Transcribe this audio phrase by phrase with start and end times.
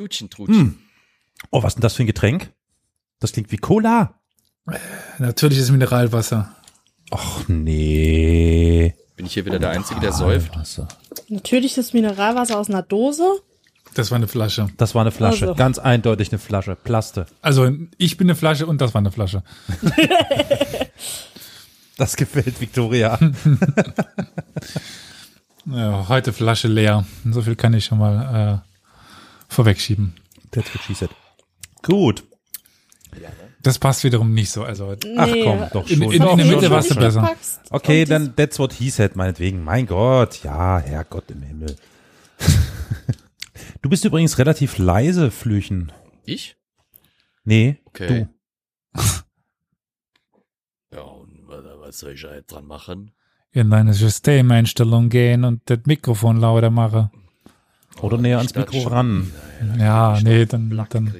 [0.00, 0.78] Gutschen, Trutschen.
[1.50, 2.54] Oh, was ist denn das für ein Getränk?
[3.18, 4.14] Das klingt wie Cola.
[5.18, 6.56] Natürliches Mineralwasser.
[7.12, 8.94] Och, nee.
[9.16, 10.52] Bin ich hier wieder der Einzige, der säuft?
[11.28, 13.24] Natürliches Mineralwasser aus einer Dose.
[13.92, 14.68] Das war eine Flasche.
[14.78, 15.48] Das war eine Flasche.
[15.48, 15.54] Also.
[15.54, 16.76] Ganz eindeutig eine Flasche.
[16.76, 17.26] Plaste.
[17.42, 19.42] Also ich bin eine Flasche und das war eine Flasche.
[21.98, 23.18] Das gefällt Victoria.
[25.66, 27.04] Ja, heute Flasche leer.
[27.30, 28.69] So viel kann ich schon mal äh,
[29.50, 30.14] vorwegschieben.
[30.50, 31.10] That's what she said.
[31.82, 32.24] Gut.
[33.62, 34.62] Das passt wiederum nicht so.
[34.64, 35.44] Also Ach Nee.
[35.44, 36.12] komm, doch In- schon.
[36.12, 37.36] in- Doch, in der Mitte warst du besser.
[37.70, 39.62] Okay, dann that's what he said, meinetwegen.
[39.64, 41.76] Mein Gott, ja, Herrgott im Himmel.
[43.82, 45.90] Du bist übrigens relativ leise, Flüchen.
[46.24, 46.56] Ich?
[47.44, 48.28] Nee, Okay.
[50.92, 53.12] Ja, und was, was soll ich da jetzt dran machen?
[53.52, 57.10] in deine Systemeinstellung gehen und das Mikrofon lauter machen.
[58.02, 59.30] Oder näher ans Mikro ran.
[59.78, 61.12] Ja, nee, da dann, dann.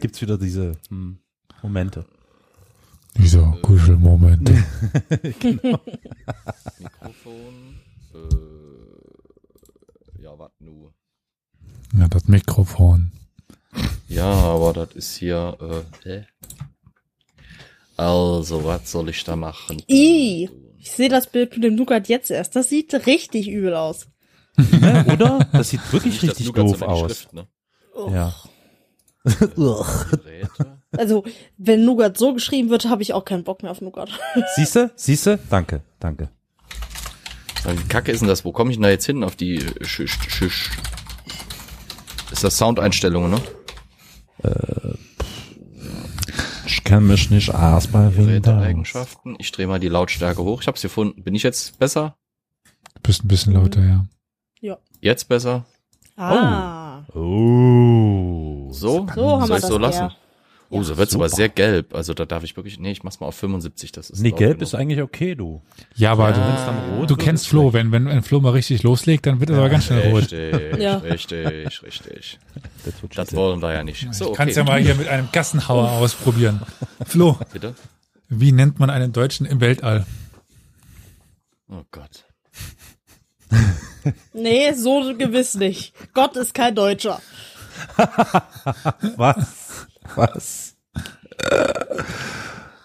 [0.00, 1.18] gibt's wieder diese hm,
[1.62, 2.06] Momente.
[3.14, 3.56] Wieso?
[3.62, 4.52] Kuschelmomente.
[6.78, 7.80] Mikrofon.
[8.14, 8.18] Äh,
[10.22, 10.92] ja, was nu?
[11.98, 13.12] Ja, das Mikrofon.
[14.08, 16.26] Ja, aber das ist hier, äh, hä?
[17.96, 19.82] Also, was soll ich da machen?
[19.88, 20.50] I.
[20.78, 22.54] Ich sehe das Bild mit dem Nougat jetzt erst.
[22.54, 24.06] Das sieht richtig übel aus.
[24.80, 25.48] Ja, oder?
[25.52, 27.00] Das sieht wirklich Nicht das richtig doof aus.
[27.00, 27.46] Schrift, ne?
[28.10, 28.34] Ja.
[29.56, 30.78] Geräte.
[30.96, 31.24] Also,
[31.58, 34.10] wenn Nougat so geschrieben wird, habe ich auch keinen Bock mehr auf Nougat.
[34.54, 34.92] Siehste?
[34.96, 35.38] Siehste?
[35.50, 36.30] Danke, danke.
[37.64, 38.44] Wie kacke ist denn das?
[38.44, 40.70] Wo komme ich denn da jetzt hin auf die äh, Sch Sch Sch
[42.30, 43.40] Ist das Soundeinstellungen, ne?
[46.66, 47.50] Ich kann mich nicht.
[47.50, 49.36] Geräteeigenschaften.
[49.38, 50.62] Ich drehe mal die Lautstärke hoch.
[50.62, 51.24] Ich hab's gefunden.
[51.24, 52.16] Bin ich jetzt besser?
[53.02, 54.06] Bist ein bisschen lauter, ja.
[55.06, 55.64] Jetzt besser?
[56.16, 57.04] Ah.
[57.14, 58.66] Oh.
[58.72, 59.06] So?
[59.14, 60.02] So haben Soll wir ich das so lassen?
[60.02, 60.16] eher.
[60.68, 61.94] Oh, so wird's aber sehr gelb.
[61.94, 63.92] Also da darf ich wirklich, nee, ich mach's mal auf 75.
[63.92, 64.62] Das ist Nee, gelb genug.
[64.62, 65.62] ist eigentlich okay, du.
[65.94, 66.34] Ja, aber Ja.
[66.34, 67.72] du, Wenn's dann rot du kennst Flo.
[67.72, 70.22] Wenn, wenn, wenn Flo mal richtig loslegt, dann wird es aber ganz schnell rot.
[70.32, 70.96] Richtig, Ja.
[70.96, 72.38] richtig, richtig.
[73.14, 73.38] Das said.
[73.38, 74.12] wollen wir ja nicht.
[74.12, 74.36] So, Du okay.
[74.38, 76.60] kannst ja mal hier mit einem Gassenhauer ausprobieren.
[77.06, 77.76] Flo, Bitte?
[78.28, 80.04] wie nennt man einen Deutschen im Weltall?
[81.70, 82.24] Oh Gott.
[84.32, 85.92] Nee, so gewiss nicht.
[86.14, 87.20] Gott ist kein Deutscher.
[89.16, 89.86] Was?
[90.14, 90.76] Was?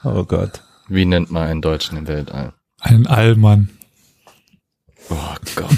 [0.04, 0.64] Oh Gott.
[0.88, 2.54] Wie nennt man einen Deutschen im Weltall?
[2.80, 3.70] Einen Allmann.
[5.10, 5.70] Oh Gott.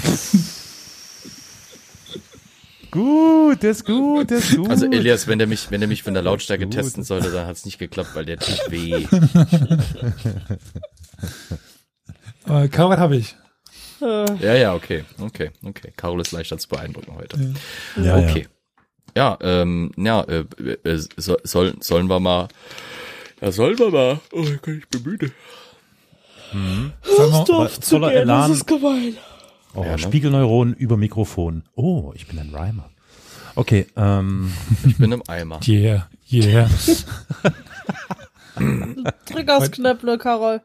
[2.90, 4.70] Gut, das ist gut, das ist gut.
[4.70, 6.74] Also Elias, wenn der mich, wenn der mich von der Lautstärke gut.
[6.74, 9.06] testen sollte, dann hat's nicht geklappt, weil der tut weh.
[12.46, 13.36] Äh, Karat habe ich.
[14.04, 15.92] Äh, Ja, ja, okay, okay, okay.
[15.96, 17.54] Carol ist leichter zu beeindrucken heute.
[17.96, 18.46] ja, okay.
[19.16, 20.44] Ja, ähm, ja, äh,
[20.84, 22.48] äh, so, soll, sollen wir mal,
[23.40, 25.30] ja, sollen wir mal, oh ich bin müde.
[26.52, 26.92] Wir,
[27.42, 28.50] Stoff zu voller gern, Elan.
[28.50, 29.16] das ist gemein.
[29.74, 29.98] Oh, Ja, ne?
[29.98, 31.64] Spiegelneuronen über Mikrofon.
[31.74, 32.90] Oh, ich bin ein Rhymer.
[33.56, 34.52] Okay, ähm,
[34.86, 35.60] Ich bin im Eimer.
[35.66, 36.68] yeah, yeah.
[39.26, 40.60] Drück aufs Knöpple, Carol.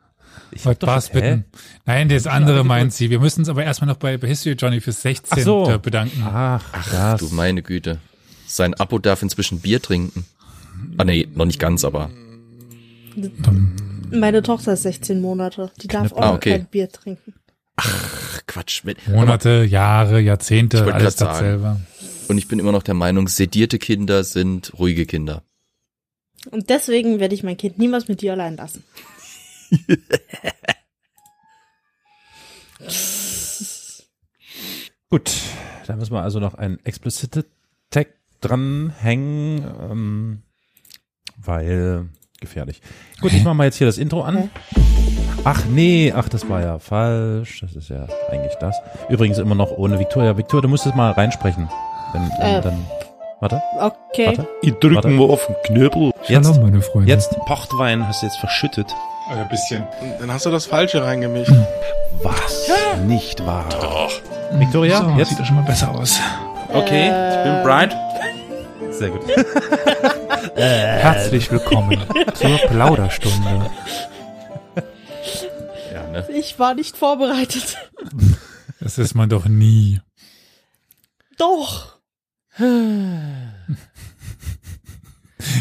[0.52, 1.30] Ich hab Was doch war's schon- hä?
[1.32, 1.46] bitten?
[1.86, 3.10] Nein, das andere meint sie.
[3.10, 5.28] Wir müssen uns aber erstmal noch bei, bei History Johnny fürs 16.
[5.32, 5.80] Ach so.
[5.82, 6.24] bedanken.
[6.26, 7.20] Ach, das.
[7.20, 8.00] Du meine Güte.
[8.48, 10.26] Sein Abo darf inzwischen Bier trinken.
[10.98, 12.10] Ah nee, noch nicht ganz, aber.
[14.12, 15.72] Meine Tochter ist 16 Monate.
[15.82, 16.52] Die darf auch Ah, noch okay.
[16.52, 17.34] kein Bier trinken.
[17.76, 18.84] Ach, Quatsch.
[19.08, 21.32] Monate, Jahre, Jahrzehnte, alles sagen.
[21.32, 21.80] dasselbe.
[22.28, 25.44] Und ich bin immer noch der Meinung, sedierte Kinder sind ruhige Kinder.
[26.52, 28.84] Und deswegen werde ich mein Kind niemals mit dir allein lassen.
[35.10, 35.32] Gut,
[35.88, 37.46] da müssen wir also noch einen explicit
[37.90, 38.08] Tag
[38.42, 40.44] dranhängen, ähm,
[41.38, 42.10] weil
[42.40, 42.82] gefährlich.
[43.20, 44.50] Gut, ich mache mal jetzt hier das Intro an.
[45.46, 47.62] Ach nee, ach, das war ja falsch.
[47.62, 48.76] Das ist ja eigentlich das.
[49.10, 50.38] Übrigens immer noch ohne Victoria.
[50.38, 51.68] Victoria, du musst es mal reinsprechen.
[52.14, 52.62] Wenn, wenn Äh.
[52.62, 52.86] dann.
[53.40, 54.28] Warte, Okay.
[54.28, 54.48] warte.
[54.62, 55.10] Ich drücken Warte.
[55.12, 56.12] wir auf den Knöbel.
[56.28, 57.08] Jetzt, Hallo, meine Freunde.
[57.10, 57.32] jetzt.
[57.46, 58.94] Pochtwein hast du jetzt verschüttet.
[59.30, 59.88] Ein bisschen.
[60.20, 61.52] Dann hast du das Falsche reingemischt.
[62.24, 62.68] Was?
[63.06, 63.70] Nicht wahr?
[63.70, 64.12] Doch.
[64.54, 65.30] Victoria, so, jetzt.
[65.30, 66.20] sieht doch schon mal besser aus.
[66.70, 67.96] Okay, ich bin bright.
[68.92, 69.22] Sehr gut.
[70.56, 72.04] Herzlich willkommen
[72.34, 73.70] zur Plauderstunde.
[75.94, 76.28] Ja, ne?
[76.34, 77.78] Ich war nicht vorbereitet.
[78.80, 80.02] Das ist man doch nie.
[81.38, 82.00] Doch.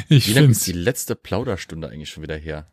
[0.08, 2.72] Ich Wie lange ist die letzte Plauderstunde eigentlich schon wieder her?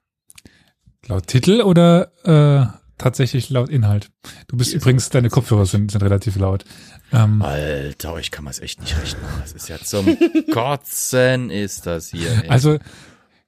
[1.08, 2.66] Laut Titel oder äh,
[2.98, 4.10] tatsächlich laut Inhalt.
[4.48, 6.66] Du bist übrigens, deine Kopfhörer sind, sind relativ laut.
[7.12, 9.38] Ähm, Alter, euch kann man es echt nicht recht machen.
[9.42, 10.18] Das ist ja zum
[10.52, 12.44] Kotzen ist das hier.
[12.44, 12.50] Ey.
[12.50, 12.80] also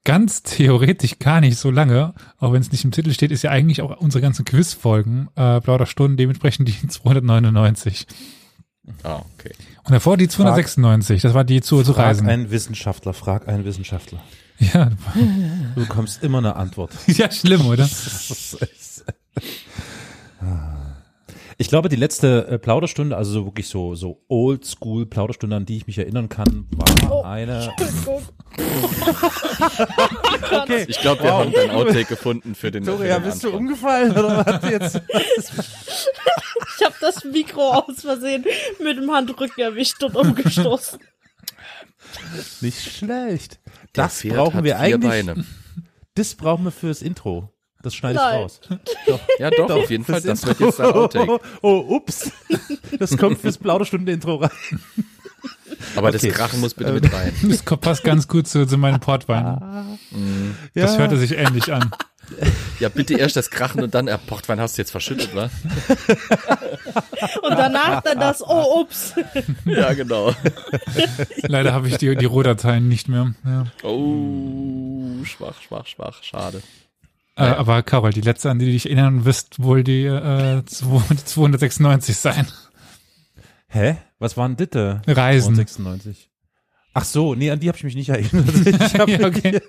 [0.04, 3.52] ganz theoretisch gar nicht so lange, auch wenn es nicht im Titel steht, ist ja
[3.52, 8.08] eigentlich auch unsere ganzen Quizfolgen, äh, Plauderstunden, dementsprechend die 299.
[9.04, 9.52] ah, okay.
[9.84, 12.28] Und davor die 296, das war die zu, zu Frag Reisen.
[12.28, 14.22] einen Wissenschaftler, frag einen Wissenschaftler.
[14.60, 14.90] Ja,
[15.76, 16.92] Du bekommst immer eine Antwort.
[17.08, 17.88] ja, schlimm, oder?
[21.60, 25.78] Ich glaube, die letzte äh, Plauderstunde, also so wirklich so, so oldschool Plauderstunde, an die
[25.78, 27.24] ich mich erinnern kann, war Oh.
[27.24, 27.74] eine.
[27.78, 28.22] Entschuldigung.
[30.52, 30.86] Okay.
[30.88, 32.86] Ich glaube, wir haben dein Outtake gefunden für den.
[32.86, 35.02] Victoria, für den bist du umgefallen oder was jetzt?
[36.78, 38.46] Ich habe das Mikro aus Versehen
[38.84, 41.00] mit dem Handrücken erwischt und umgestoßen.
[42.62, 43.60] Nicht schlecht.
[43.96, 45.10] Der Das Pferd brauchen wir eigentlich.
[45.10, 45.46] Beine.
[46.16, 47.54] Das brauchen wir fürs Intro.
[47.84, 48.42] Das schneide ich Nein.
[48.42, 48.60] raus.
[49.06, 49.20] Doch.
[49.38, 50.20] Ja, doch, auf jeden Fall.
[50.20, 51.32] Das wird jetzt dein Outtake.
[51.32, 52.32] Oh, oh, ups.
[52.98, 54.50] Das kommt fürs Plauderstunde-Intro rein.
[55.96, 56.18] Aber Okay.
[56.28, 57.34] das Krachen muss bitte mit rein.
[57.44, 60.00] Das passt ganz gut zu, zu meinen Portweinen.
[60.74, 60.98] Das Ja.
[61.02, 61.92] hörte sich ähnlich an.
[62.80, 65.50] Ja, bitte erst das Krachen und dann, er Portwein hast du jetzt verschüttet, wa?
[67.42, 69.16] Und danach dann das, oh, ups.
[69.66, 70.36] Ja, genau.
[71.42, 73.34] Leider habe ich die, die Rohdateien nicht mehr.
[73.46, 73.66] Ja.
[73.82, 76.62] Oh, schwach, schwach, schwach, schade.
[77.36, 82.16] Äh, aber Carol, die letzte, an die du dich erinnern wirst, wohl die äh, 296
[82.18, 82.48] sein.
[83.70, 83.98] Hä?
[84.20, 85.02] Was waren Ditte?
[85.08, 85.56] Reisen.
[85.56, 86.30] 96.
[87.00, 88.32] Ach so, nee, an die habe ich mich nicht erinnert.
[88.66, 89.62] Ich habe Ja, okay.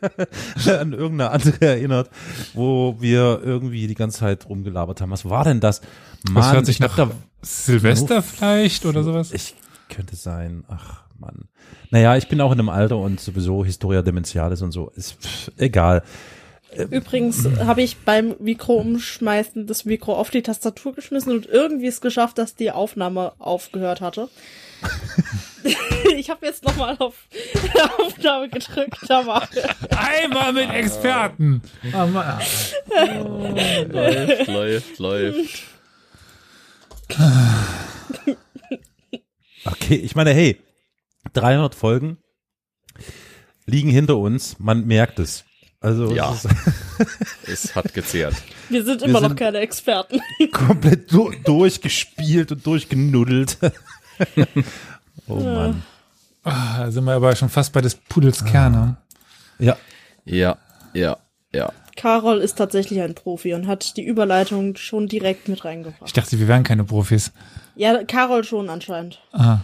[0.56, 2.08] mich an irgendeine andere erinnert,
[2.54, 5.10] wo wir irgendwie die ganze Zeit rumgelabert haben.
[5.10, 5.82] Was war denn das?
[6.30, 7.10] Mann, Das hört sich nach da,
[7.42, 9.32] Silvester vielleicht oder sowas?
[9.32, 9.54] ich
[9.90, 10.64] könnte sein.
[10.68, 11.48] Ach, Mann.
[11.90, 14.88] Naja, ich bin auch in einem Alter und sowieso Historia Dementialis und so.
[14.96, 16.02] Ist pff, egal.
[16.90, 22.00] Übrigens habe ich beim Mikro umschmeißen das Mikro auf die Tastatur geschmissen und irgendwie es
[22.00, 24.28] geschafft, dass die Aufnahme aufgehört hatte.
[26.16, 27.14] ich habe jetzt nochmal auf
[27.98, 29.48] Aufnahme gedrückt, aber
[29.96, 31.62] Einmal mit Experten.
[31.92, 32.40] Ah, Mann.
[33.90, 35.62] Läuft, läuft, läuft.
[39.64, 40.60] Okay, ich meine, hey,
[41.34, 42.18] 300 Folgen
[43.66, 44.56] liegen hinter uns.
[44.58, 45.44] Man merkt es.
[45.80, 46.32] Also Ja.
[46.32, 46.46] es
[47.46, 48.34] Es hat gezehrt.
[48.68, 50.20] wir sind immer noch sind- keine Experten.
[50.52, 53.58] komplett du durchgespielt und durchgenuddelt.
[55.26, 55.82] Oh Mann.
[56.44, 58.96] Ah, da sind wir aber schon fast bei des Pudels Kerne.
[59.58, 59.76] Ja,
[60.24, 60.56] Ja,
[60.94, 61.16] ja,
[61.52, 61.72] ja.
[61.96, 66.16] Carol ist tatsächlich ein Profi und hat die Überleitung schon direkt mit Ich reingebracht.
[66.16, 67.32] dachte, wir wären keine Profis.
[67.74, 69.20] Ja, Carol schon anscheinend.
[69.32, 69.58] Ah.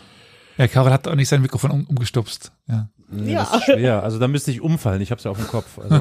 [0.59, 2.51] Ja, Carol hat auch nicht sein Mikrofon um, umgestupst.
[2.69, 2.89] Ja.
[3.09, 3.45] nee, Ja.
[3.45, 4.03] das ist schwer.
[4.03, 5.01] Also da müsste ich umfallen.
[5.01, 5.79] Ich habe es ja auf dem Kopf.
[5.79, 5.95] Also,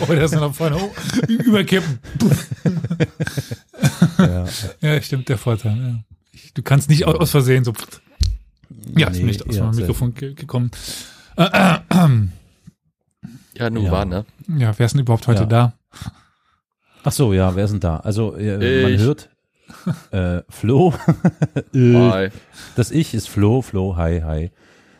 [0.00, 0.90] Oh, der ist noch vorne oh,
[1.28, 2.00] überkippen.
[4.18, 4.44] ja.
[4.80, 5.76] Ja, stimmt, der Vorteil.
[5.76, 6.17] Ja.
[6.54, 7.72] Du kannst nicht aus Versehen so.
[8.96, 10.70] Ja, ist Nee, mir nicht aus ja, meinem Mikrofon ge gekommen.
[11.36, 12.32] Äh, äh, ähm.
[13.56, 13.92] Ja, nun Ja.
[13.92, 14.24] war, ne?
[14.48, 15.46] Ja, wer ist denn überhaupt heute Ja.
[15.46, 15.72] da?
[17.04, 17.98] Ach so, ja, wer ist denn da?
[17.98, 19.30] Also äh, man hört
[20.10, 20.94] äh, Flo.
[21.74, 22.28] äh, Hi.
[22.76, 23.62] das Ich ist Flo.
[23.62, 24.50] Flo, hi, hi.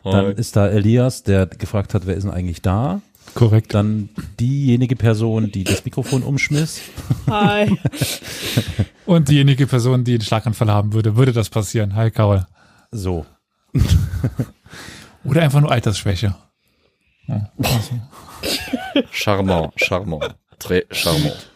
[0.03, 0.33] Dann Hi.
[0.33, 3.01] ist da Elias, der gefragt hat, wer ist denn eigentlich da?
[3.33, 3.73] Korrekt.
[3.73, 4.09] Dann
[4.39, 6.81] diejenige Person, die das Mikrofon umschmiss.
[7.27, 7.77] Hi.
[9.05, 11.95] Und diejenige Person, die einen Schlaganfall haben würde, würde das passieren.
[11.95, 12.45] Hi, Carol.
[12.91, 13.25] So.
[15.23, 16.35] Oder einfach nur Altersschwäche.
[17.27, 17.51] Ja.
[19.11, 20.35] Charmant, charmant.
[20.59, 21.51] Très charmant.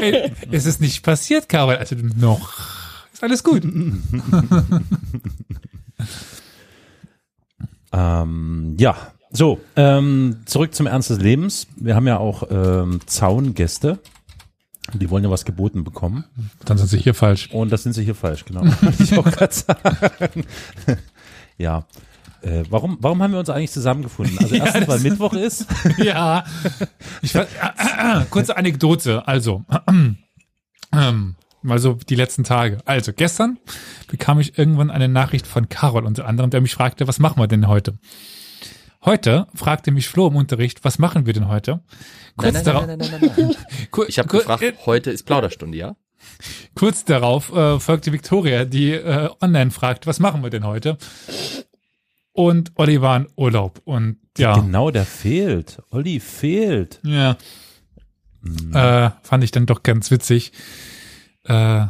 [0.00, 1.76] Ey, es ist nicht passiert, Carol.
[1.76, 2.52] Also noch.
[3.12, 3.64] Ist alles gut.
[7.96, 8.96] Ähm, ja,
[9.30, 11.66] so, ähm, zurück zum Ernst des Lebens.
[11.76, 13.98] Wir haben ja auch ähm, Zaungäste.
[14.94, 16.24] Die wollen ja was geboten bekommen.
[16.64, 17.50] Dann sind sie hier falsch.
[17.52, 18.62] Und das sind sie hier falsch, genau.
[18.80, 20.44] Wollte ich auch gerade sagen.
[21.58, 21.86] ja.
[22.42, 24.38] Äh, warum, warum haben wir uns eigentlich zusammengefunden?
[24.38, 25.66] Also erstens, weil Mittwoch ist.
[25.98, 26.44] ja.
[27.22, 29.26] Ich äh, äh, kurze Anekdote.
[29.26, 29.64] Also,
[30.92, 32.78] ähm, mal so die letzten Tage.
[32.84, 33.58] Also, gestern
[34.06, 37.48] bekam ich irgendwann eine Nachricht von Carol unter anderem, der mich fragte, was machen wir
[37.48, 37.98] denn heute?
[39.06, 41.80] Heute fragte mich Flo im Unterricht, was machen wir denn heute?
[42.36, 43.54] Kurz Nein, nein, darauf, nein, nein, nein, nein,
[43.92, 44.06] nein.
[44.08, 45.94] Ich habe gefragt, äh, heute ist Plauderstunde, ja?
[46.74, 50.98] kurz darauf äh, folgte Victoria, die äh, online fragt, was machen wir denn heute?
[52.32, 54.58] Und Olli war in Urlaub und ja.
[54.58, 55.80] Genau, der fehlt.
[55.90, 56.98] Olli fehlt.
[57.04, 57.36] Ja.
[58.72, 60.50] Äh, fand ich dann doch ganz witzig.
[61.44, 61.86] Äh,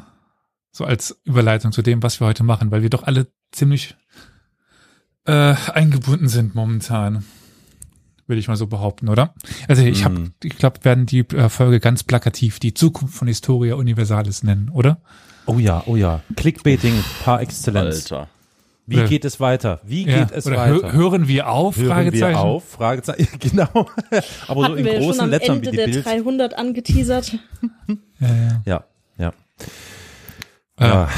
[0.70, 3.96] so als Überleitung zu dem, was wir heute machen, weil wir doch alle ziemlich
[5.26, 7.24] äh, eingebunden sind momentan.
[8.28, 9.34] würde ich mal so behaupten, oder?
[9.68, 10.32] Also ich habe, Mhm.
[10.42, 14.98] ich glaube, werden die äh, Folge ganz plakativ die Zukunft von Historia Universalis nennen, oder?
[15.46, 16.22] Oh ja, oh ja.
[16.34, 16.92] Clickbaiting
[17.24, 18.10] par excellence.
[18.10, 18.28] Alter.
[18.88, 19.80] Wie Oder- geht es weiter?
[19.84, 20.18] Wie Ja.
[20.24, 20.92] geht es oder weiter?
[20.92, 21.76] hö hören wir auf?
[21.76, 22.34] Hören Fragezeichen.
[22.34, 22.68] wir auf?
[22.68, 23.28] Fragezeichen.
[23.38, 23.68] Genau.
[24.48, 26.04] Aber so Hatten in wir ja schon großen am Lettern Ende wie die der Bild.
[26.06, 27.38] 300 angeteasert.
[28.18, 28.62] Ja, ja.
[28.66, 28.84] Ja,
[29.18, 29.32] ja.
[30.78, 31.08] Äh, ja.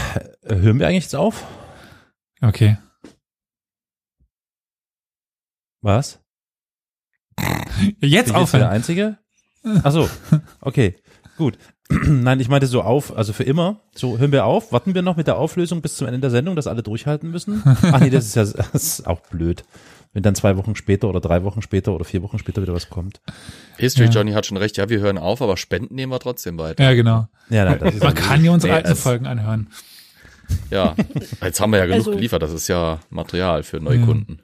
[0.44, 1.44] äh, Hören wir eigentlich jetzt auf?
[2.42, 2.76] Okay.
[5.80, 6.20] Was?
[8.00, 8.64] Jetzt jetzt der aufhören.
[8.68, 9.18] Einzige?
[9.82, 10.08] Ach so.
[10.60, 10.96] Okay.
[11.36, 11.58] Gut.
[11.90, 13.80] Nein, ich meinte so auf, also für immer.
[13.94, 16.56] So, hören wir auf, warten wir noch mit der Auflösung bis zum Ende der Sendung,
[16.56, 17.62] dass alle durchhalten müssen.
[17.82, 19.64] Ach nee, das ist ja das ist auch blöd.
[20.12, 22.88] Wenn dann zwei Wochen später oder drei Wochen später oder vier Wochen später wieder was
[22.90, 23.20] kommt.
[23.76, 24.10] History Ja.
[24.12, 24.76] Johnny hat schon recht.
[24.78, 26.82] Ja, wir hören auf, aber Spenden nehmen wir trotzdem weiter.
[26.82, 27.28] Ja, genau.
[27.50, 29.68] Ja, nein, das ist Man ja kann ja unsere alten Folgen anhören.
[30.70, 30.94] Ja.
[31.42, 32.42] Jetzt haben wir ja genug Also- geliefert.
[32.42, 34.42] Das ist ja Material für Neukunden.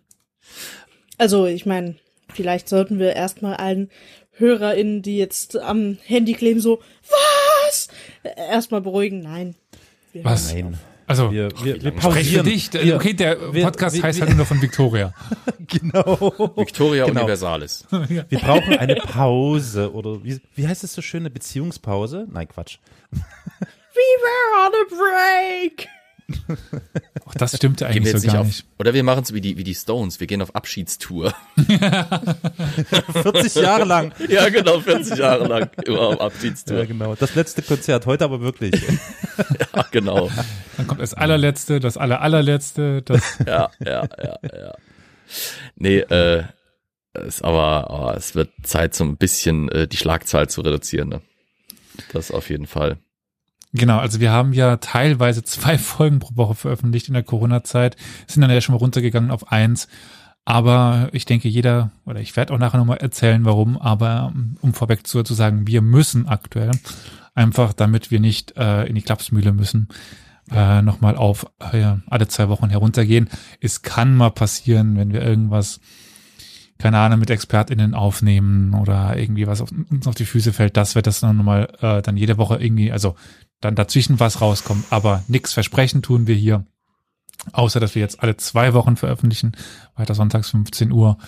[1.18, 1.94] Also, ich meine,
[2.32, 3.90] vielleicht sollten wir erstmal allen
[4.32, 7.88] HörerInnen, die jetzt am Handy kleben, so, was?
[8.36, 9.20] Erstmal beruhigen.
[9.22, 9.54] Nein.
[10.12, 10.52] Wir Was?
[10.52, 10.78] Nein.
[11.06, 12.46] Also, Wir, wir, wir pausieren.
[12.46, 12.72] dich.
[12.72, 15.12] Wir, Okay, der wir- Podcast wir- heißt wir- halt nur von Victoria.
[15.66, 16.52] Genau.
[16.56, 17.20] Victoria Genau.
[17.22, 17.86] Universalis.
[17.90, 22.26] Wir brauchen eine Pause oder wie, wie heißt es so schön, eine Beziehungspause?
[22.30, 22.78] Nein, Quatsch.
[23.10, 23.20] We
[24.20, 25.88] were on a break!
[27.26, 28.64] Auch das stimmte wir eigentlich jetzt so nicht gar auf, nicht.
[28.78, 30.20] oder wir machen es wie die, wie die Stones.
[30.20, 31.34] Wir gehen auf Abschiedstour.
[33.22, 34.12] 40 Jahre lang.
[34.28, 35.70] ja, genau, 40 Jahre lang.
[35.84, 36.86] Immer auf Ja, Abschiedstour.
[36.86, 37.14] genau.
[37.14, 38.74] Das letzte Konzert, heute aber wirklich.
[39.74, 40.30] Ja, genau.
[40.76, 44.74] Dann kommt das allerletzte, das aller allerletzte, das Ja, ja, ja, ja.
[45.74, 46.44] Nee, äh,
[47.26, 51.08] ist aber, aber es wird Zeit, so ein bisschen äh, die Schlagzahl zu reduzieren.
[51.08, 51.20] Ne?
[52.12, 52.98] Das auf jeden Fall.
[53.76, 58.40] Genau, also wir haben ja teilweise zwei Folgen pro Woche veröffentlicht in der Corona-Zeit, sind
[58.40, 59.88] dann ja schon mal runtergegangen auf eins.
[60.46, 65.06] Aber ich denke, jeder, oder ich werde auch nachher nochmal erzählen, warum, aber um, vorweg
[65.06, 66.70] zu, zu sagen, wir müssen aktuell,
[67.34, 69.88] einfach damit wir nicht äh, in die Klapsmühle müssen,
[70.52, 73.30] äh, nochmal auf äh, alle zwei Wochen heruntergehen.
[73.60, 75.80] Es kann mal passieren, wenn wir irgendwas,
[76.78, 80.94] keine Ahnung, mit ExpertInnen aufnehmen oder irgendwie was auf, uns auf die Füße fällt, dass
[80.94, 83.14] wir das dann nochmal äh, dann jede Woche irgendwie, also
[83.60, 86.66] dann dazwischen was rauskommt, aber nichts versprechen tun wir hier.
[87.52, 89.52] Außer, dass wir jetzt alle zwei Wochen veröffentlichen,
[89.96, 91.18] weiter sonntags 15 Uhr,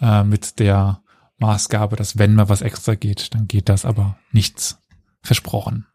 [0.00, 1.02] äh, mit der
[1.38, 4.78] Maßgabe, dass wenn mal was extra geht, dann geht das, aber nichts
[5.22, 5.86] versprochen.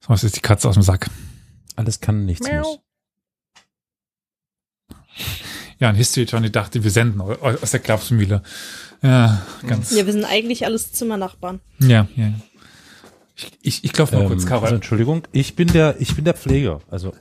[0.00, 1.08] So, was ist die Katze aus dem Sack?
[1.76, 2.78] Alles kann, nichts muss.
[5.84, 8.42] Ja, ein History Johnny dachte, wir senden au- aus der Klapsmühle.
[9.02, 9.94] Ja, ganz.
[9.94, 11.60] Ja, wir sind eigentlich alles Zimmernachbarn.
[11.78, 12.24] Ja, ja.
[12.24, 12.32] ja.
[13.36, 14.72] Ich, ich, ich klopfe mal Ähm, kurz, also, Carol.
[14.76, 16.80] Entschuldigung, ich bin der, ich bin der Pfleger.
[16.90, 17.12] Also,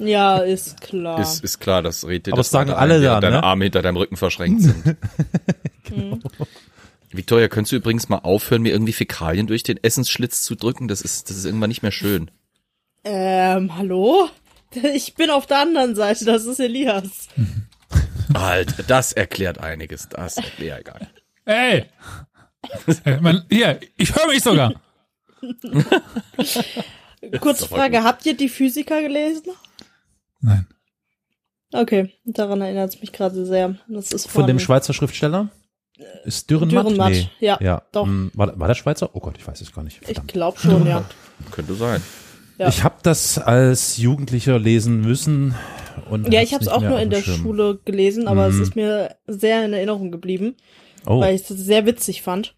[0.00, 1.20] Ja, ist klar.
[1.20, 3.42] Ist, ist klar, das redet dir Aber das sagen alle da, deine ne?
[3.44, 4.84] Arme hinter deinem Rücken verschränkt sind.
[5.94, 6.20] Mhm.
[7.12, 10.88] Victoria, könntest du übrigens mal aufhören, mir irgendwie Fäkalien durch den Essensschlitz zu drücken?
[10.88, 12.30] Das ist, das ist irgendwann nicht mehr schön.
[13.04, 14.28] Ähm, hallo?
[14.94, 17.28] Ich bin auf der anderen Seite, das ist Elias.
[18.32, 20.08] Alter, das erklärt einiges.
[20.08, 21.08] Das erklärt egal.
[21.44, 21.86] Ey!
[23.04, 24.74] Äh, man, hier, ich höre mich sogar.
[27.40, 29.52] Kurze Frage, habt ihr die Physiker gelesen?
[30.40, 30.66] Nein.
[31.72, 33.76] Okay, daran erinnert es mich gerade sehr.
[33.88, 35.48] Das ist von dem Schweizer Schriftsteller?
[36.24, 36.86] Ist Dürrenmatt?
[36.86, 37.30] Dürrenmatt, Nee.
[37.40, 37.82] ja, ja.
[37.92, 38.06] doch.
[38.06, 39.10] Hm, War, war der Schweizer?
[39.14, 39.98] Oh Gott, ich weiß es gar nicht.
[40.00, 40.32] Ich Verdammt.
[40.32, 41.04] glaube schon, ja.
[41.50, 42.02] Könnte sein.
[42.60, 42.68] Ja.
[42.68, 45.54] Ich habe das als Jugendlicher lesen müssen.
[46.10, 47.40] Und Ja, ich habe es auch nur in der Schirm.
[47.40, 48.62] Schule gelesen, aber es Mhm.
[48.62, 50.56] ist mir sehr in Erinnerung geblieben,
[51.06, 52.54] Oh, weil ich es sehr witzig fand.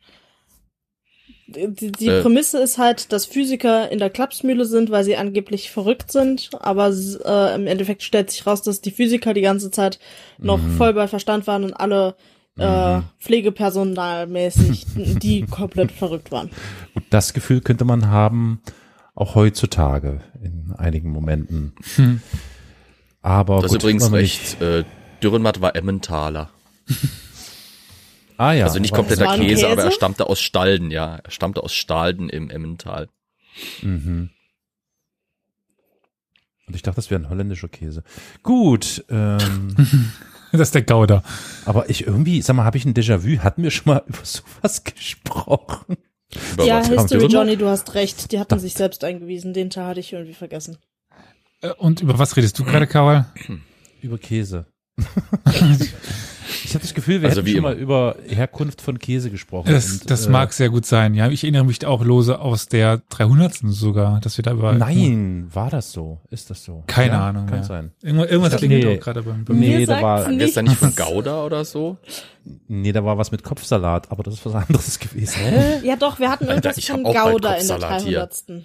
[1.46, 2.22] Die, die Äh.
[2.22, 6.88] Prämisse ist halt, dass Physiker in der Klapsmühle sind, weil sie angeblich verrückt sind, aber
[6.90, 9.98] äh, im Endeffekt stellt sich raus, dass die Physiker die ganze Zeit
[10.38, 10.76] noch Mhm.
[10.78, 12.16] voll bei Verstand waren und alle
[12.58, 16.50] äh, Pflegepersonalmäßig die komplett verrückt waren.
[16.94, 18.60] gut, das Gefühl könnte man haben,
[19.22, 21.72] auch heutzutage in einigen Momenten.
[21.96, 22.20] Hm.
[23.22, 24.60] Aber Das ist gut, übrigens wollen wir recht.
[24.60, 24.84] Äh,
[25.22, 26.50] Dürrenmatt war Emmentaler.
[28.36, 28.64] Ah ja.
[28.64, 29.96] also nicht kompletter ein Käse, aber er Käse?
[29.96, 31.16] stammte aus Stalden, ja.
[31.22, 33.08] Er stammte aus Stalden im Emmental.
[33.82, 34.30] Mhm.
[36.66, 38.02] Und ich dachte, das wäre ein holländischer Käse.
[38.42, 39.76] Gut, ähm,
[40.52, 41.22] Das ist der Gauder.
[41.64, 43.38] aber ich irgendwie, sag mal, habe ich ein Déjà-vu?
[43.42, 45.96] Hatten wir schon mal über sowas gesprochen?
[46.52, 46.84] Über ja?
[46.84, 47.26] History?
[47.26, 48.32] Johnny, du hast recht.
[48.32, 49.52] Die hatten sich selbst eingewiesen.
[49.52, 50.78] Den Teil hatte ich irgendwie vergessen.
[51.60, 53.24] Äh, Und über was redest du gerade, Carol?
[54.00, 54.66] Über Käse.
[56.72, 57.68] Ich habe das Gefühl, wir Also hätten wie schon immer.
[57.68, 59.70] mal über Herkunft von Käse gesprochen.
[59.70, 61.14] Das, Und, das äh, mag sehr gut sein.
[61.14, 63.56] Ja, ich erinnere mich auch lose aus der 300.
[63.64, 66.20] sogar, dass wir da über Nein, war das so?
[66.30, 66.82] Ist das so?
[66.86, 67.64] Keine Ja, Ahnung Kann mehr.
[67.64, 67.92] sein.
[68.02, 68.96] Irgendwas, irgendwas klingelt nee.
[68.96, 70.40] auch gerade beim, beim Nee, Mir da war- nicht.
[70.48, 71.98] Ist da nicht von Gouda oder so?
[72.68, 75.40] Nee, da war was mit Kopfsalat, aber das ist was anderes gewesen.
[75.84, 78.18] Ja doch, wir hatten Alter, irgendwas hab von Gouda in der Kopfsalat hier.
[78.18, 78.64] 300.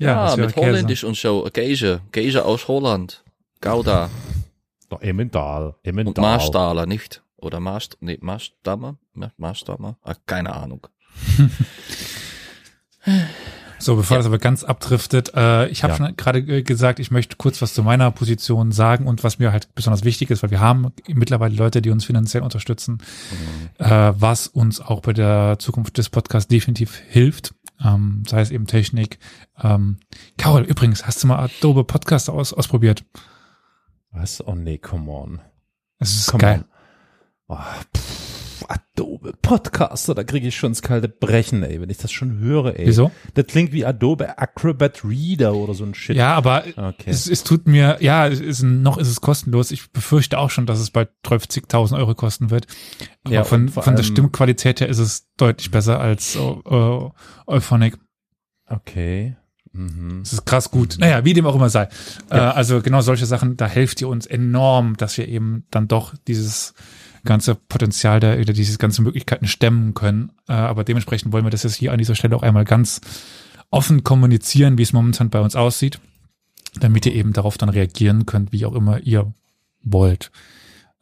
[0.00, 0.66] Ja, wäre mit Käse.
[0.66, 1.48] Holländisch und so.
[1.52, 2.00] Geige.
[2.12, 3.24] Geige aus Holland.
[3.60, 4.10] Gouda.
[4.90, 5.66] Doch, Emmendal.
[5.66, 6.22] Und Emmendal.
[6.22, 7.22] Marstaler nicht.
[7.38, 8.98] Oder Marst, nee, Marstammer?
[9.14, 9.96] Ma- Marstammer?
[10.02, 10.86] Ah, keine Ahnung.
[13.80, 15.96] So, bevor das aber ganz abdriftet, äh, ich habe Ja.
[15.98, 19.72] schon gerade gesagt, ich möchte kurz was zu meiner Position sagen und was mir halt
[19.76, 22.98] besonders wichtig ist, weil wir haben mittlerweile Leute, die uns finanziell unterstützen,
[23.78, 28.66] äh, was uns auch bei der Zukunft des Podcasts definitiv hilft, ähm, sei es eben
[28.66, 29.20] Technik.
[29.62, 29.98] Ähm,
[30.38, 33.04] Carol, übrigens, hast du mal Adobe Podcast aus, ausprobiert?
[34.10, 34.44] Was?
[34.44, 35.40] Oh nee, come on.
[36.00, 36.58] Es ist Come geil.
[36.58, 36.77] on.
[37.48, 37.56] Oh,
[37.96, 42.38] pff, Adobe Podcaster, da kriege ich schon ins kalte Brechen, ey, wenn ich das schon
[42.40, 42.86] höre, ey.
[42.86, 43.10] Wieso?
[43.34, 46.16] Das klingt wie Adobe Acrobat Reader oder so ein Shit.
[46.16, 47.04] Ja, aber Okay.
[47.06, 49.70] es, es tut mir, ja, es ist, noch ist es kostenlos.
[49.70, 52.66] Ich befürchte auch schon, dass es bald 12.000 Euro kosten wird.
[53.24, 57.10] Aber Ja, von, von der Stimmqualität her ist es deutlich besser als äh,
[57.46, 57.96] Euphonic.
[58.66, 59.36] Okay.
[59.72, 60.20] Mhm.
[60.22, 60.96] Das ist krass gut.
[60.98, 61.88] Naja, wie dem auch immer sei.
[62.30, 66.14] Äh, also genau solche Sachen, da helft ihr uns enorm, dass wir eben dann doch
[66.26, 66.74] dieses
[67.24, 70.32] ganze Potenzial der, oder diese ganzen Möglichkeiten stemmen können.
[70.48, 73.00] Äh, aber dementsprechend wollen wir das jetzt hier an dieser Stelle auch einmal ganz
[73.70, 76.00] offen kommunizieren, wie es momentan bei uns aussieht,
[76.80, 79.32] damit ihr eben darauf dann reagieren könnt, wie auch immer ihr
[79.82, 80.30] wollt.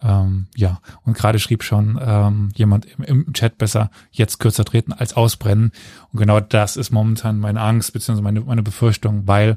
[0.03, 4.93] Ähm, ja, und gerade schrieb schon ähm, jemand im, im Chat besser jetzt kürzer treten
[4.93, 5.73] als ausbrennen.
[6.13, 9.55] Und genau das ist momentan meine Angst beziehungsweise meine, meine Befürchtung, weil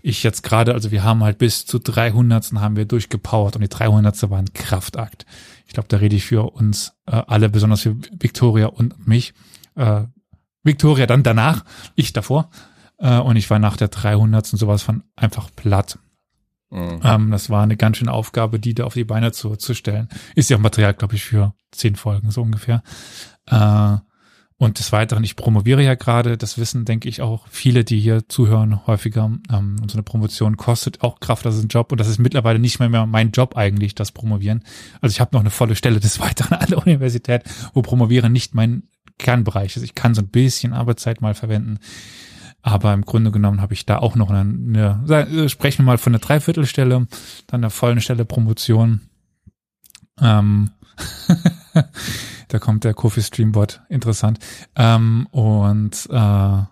[0.00, 2.52] ich jetzt gerade, also wir haben halt bis zu 300.
[2.54, 4.30] haben wir durchgepowert und die 300.
[4.30, 5.26] war ein Kraftakt.
[5.70, 9.34] Ich glaube, da rede ich für uns äh, alle, besonders für Victoria und mich.
[9.76, 10.02] Äh,
[10.64, 12.50] Victoria dann danach, ich davor.
[12.98, 14.46] Äh, und ich war nach der 300.
[14.46, 16.00] sowas von einfach platt.
[16.70, 17.00] Mhm.
[17.04, 20.08] Ähm, das war eine ganz schöne Aufgabe, die da auf die Beine zu, zu stellen.
[20.34, 22.82] Ist ja auch Material, glaube ich, für zehn Folgen, so ungefähr.
[23.46, 23.98] Äh,
[24.60, 28.28] und des Weiteren, ich promoviere ja gerade, das wissen, denke ich, auch viele, die hier
[28.28, 29.24] zuhören, häufiger.
[29.50, 31.90] Ähm, und so eine Promotion kostet auch Kraft, das ist ein Job.
[31.92, 34.62] Und das ist mittlerweile nicht mehr, mehr mein Job eigentlich, das Promovieren.
[35.00, 38.54] Also ich habe noch eine volle Stelle des Weiteren an der Universität, wo Promovieren nicht
[38.54, 38.82] mein
[39.18, 39.82] Kernbereich ist.
[39.82, 41.78] Ich kann so ein bisschen Arbeitszeit mal verwenden.
[42.60, 45.96] Aber im Grunde genommen habe ich da auch noch eine, eine sa- sprechen wir mal
[45.98, 47.06] von einer Dreiviertelstelle,
[47.46, 49.00] dann einer vollen Stelle Promotion.
[50.20, 50.68] Ähm,
[52.50, 54.38] da kommt der Kofi Streambot, interessant.
[54.76, 56.68] Ähm, und äh, war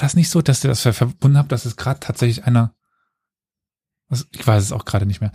[0.00, 2.74] das nicht so, dass ihr das ver- verbunden habt, dass es gerade tatsächlich einer,
[4.08, 5.32] was, ich weiß es auch gerade nicht mehr.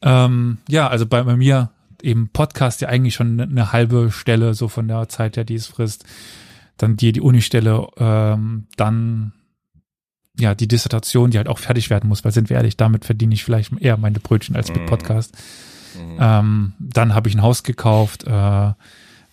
[0.00, 4.54] Ähm, ja, also bei, bei mir eben Podcast ja eigentlich schon eine, eine halbe Stelle,
[4.54, 6.04] so von der Zeit her, die es frisst
[6.78, 9.34] dann die, die Unistelle, ähm, dann
[10.38, 13.34] ja, die Dissertation, die halt auch fertig werden muss, weil sind wir ehrlich, damit verdiene
[13.34, 14.86] ich vielleicht eher meine Brötchen als mit Mhm.
[14.86, 15.36] Podcast.
[15.94, 16.16] Mhm.
[16.18, 18.72] Ähm, dann habe ich ein Haus gekauft, äh,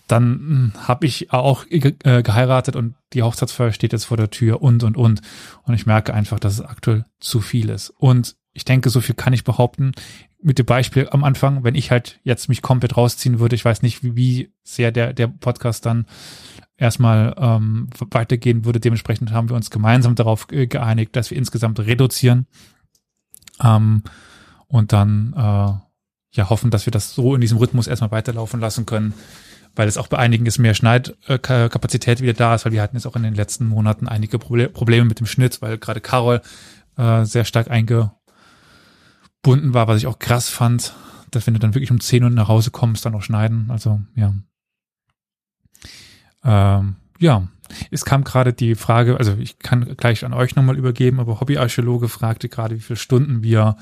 [0.07, 4.61] dann habe ich auch ge äh, geheiratet und die Hochzeitsfeier steht jetzt vor der Tür
[4.61, 5.21] und und und.
[5.63, 7.91] Und ich merke einfach, dass es aktuell zu viel ist.
[7.91, 9.91] Und ich denke, so viel kann ich behaupten.
[10.41, 13.81] Mit dem Beispiel am Anfang, wenn ich halt jetzt mich komplett rausziehen würde, ich weiß
[13.83, 16.05] nicht, wie, wie sehr der, der Podcast dann
[16.75, 18.79] erstmal ähm, weitergehen würde.
[18.79, 22.47] Dementsprechend haben wir uns gemeinsam darauf geeinigt, dass wir insgesamt reduzieren
[23.63, 24.03] ähm,
[24.67, 25.88] und dann äh,
[26.39, 29.13] ja hoffen, dass wir das so in diesem Rhythmus erstmal weiterlaufen lassen können,
[29.75, 33.05] weil es auch bei einigen ist mehr Schneidkapazität wieder da ist, weil wir hatten jetzt
[33.05, 36.41] auch in den letzten Monaten einige Proble Probleme mit dem Schnitt, weil gerade Carol
[36.97, 38.13] äh, sehr stark eingebunden
[39.43, 40.93] war, was ich auch krass fand,
[41.31, 43.67] dass wenn du dann wirklich um 10 Uhr nach Hause kommst, dann noch schneiden.
[43.69, 44.33] Also ja.
[46.43, 47.47] Ähm, ja,
[47.91, 52.07] es kam gerade die Frage, also ich kann gleich an euch nochmal übergeben, aber Hobbyarchäologe
[52.07, 53.77] fragte gerade, wie viele Stunden wir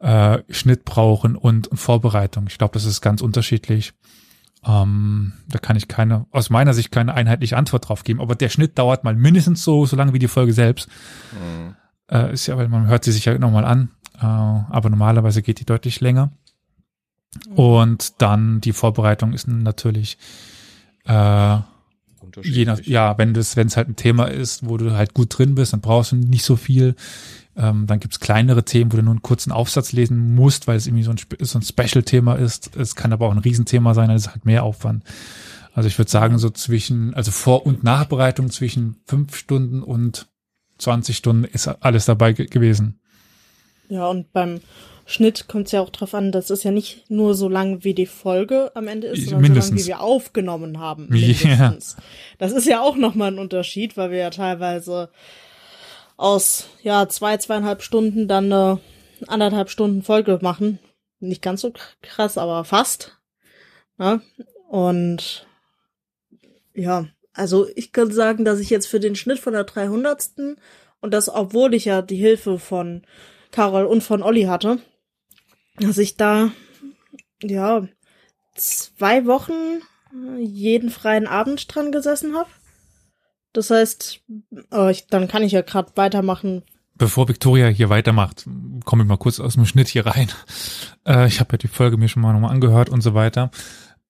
[0.00, 2.46] äh, Schnitt brauchen und, und Vorbereitung.
[2.48, 3.92] Ich glaube, das ist ganz unterschiedlich.
[4.66, 8.20] Ähm, da kann ich keine, aus meiner Sicht keine einheitliche Antwort drauf geben.
[8.20, 10.88] Aber der Schnitt dauert mal mindestens so, so lange wie die Folge selbst.
[11.32, 11.74] Mhm.
[12.10, 13.90] Äh, ist ja, weil man hört sie sich ja nochmal an.
[14.16, 16.32] Äh, aber normalerweise geht die deutlich länger.
[17.54, 20.18] Und dann die Vorbereitung ist natürlich
[21.04, 21.58] äh,
[22.42, 25.36] je nach, ja, wenn das, wenn es halt ein Thema ist, wo du halt gut
[25.36, 26.94] drin bist, dann brauchst du nicht so viel.
[27.58, 30.86] Ähm, dann gibt's kleinere Themen, wo du nur einen kurzen Aufsatz lesen musst, weil es
[30.86, 32.76] irgendwie so ein, so ein Special-Thema ist.
[32.76, 35.02] Es kann aber auch ein Riesenthema sein, dann ist es halt mehr Aufwand.
[35.74, 40.28] Also ich würde sagen, so zwischen, also Vor- und Nachbereitung zwischen fünf Stunden und
[40.78, 43.00] 20 Stunden ist alles dabei ge gewesen.
[43.88, 44.60] Ja, und beim
[45.06, 47.94] Schnitt kommt es ja auch drauf an, das ist ja nicht nur so lang, wie
[47.94, 49.68] die Folge am Ende ist, sondern Mindestens.
[49.68, 51.08] so lang, wie wir aufgenommen haben.
[51.08, 51.96] Mindestens.
[52.38, 55.08] Das ist ja auch nochmal ein Unterschied, weil wir ja teilweise
[56.18, 58.80] aus ja zwei, zweieinhalb Stunden dann eine
[59.26, 60.78] anderthalb Stunden Folge machen.
[61.20, 63.18] Nicht ganz so krass, aber fast.
[63.98, 64.20] Ja?
[64.68, 65.46] Und
[66.74, 70.30] ja, also ich kann sagen, dass ich jetzt für den Schnitt von der 300.
[71.00, 73.06] und das, obwohl ich ja die Hilfe von
[73.50, 74.80] Carol und von Olli hatte,
[75.80, 76.50] dass ich da,
[77.42, 77.88] ja,
[78.54, 79.82] zwei Wochen
[80.38, 82.50] jeden freien Abend dran gesessen habe.
[83.52, 84.20] Das heißt,
[84.72, 86.62] äh, ich, dann kann ich ja gerade weitermachen.
[86.94, 88.44] Bevor Victoria hier weitermacht,
[88.84, 90.28] komme ich mal kurz aus dem Schnitt hier rein.
[91.06, 93.50] Äh, ich habe ja die Folge mir schon mal nochmal angehört und so weiter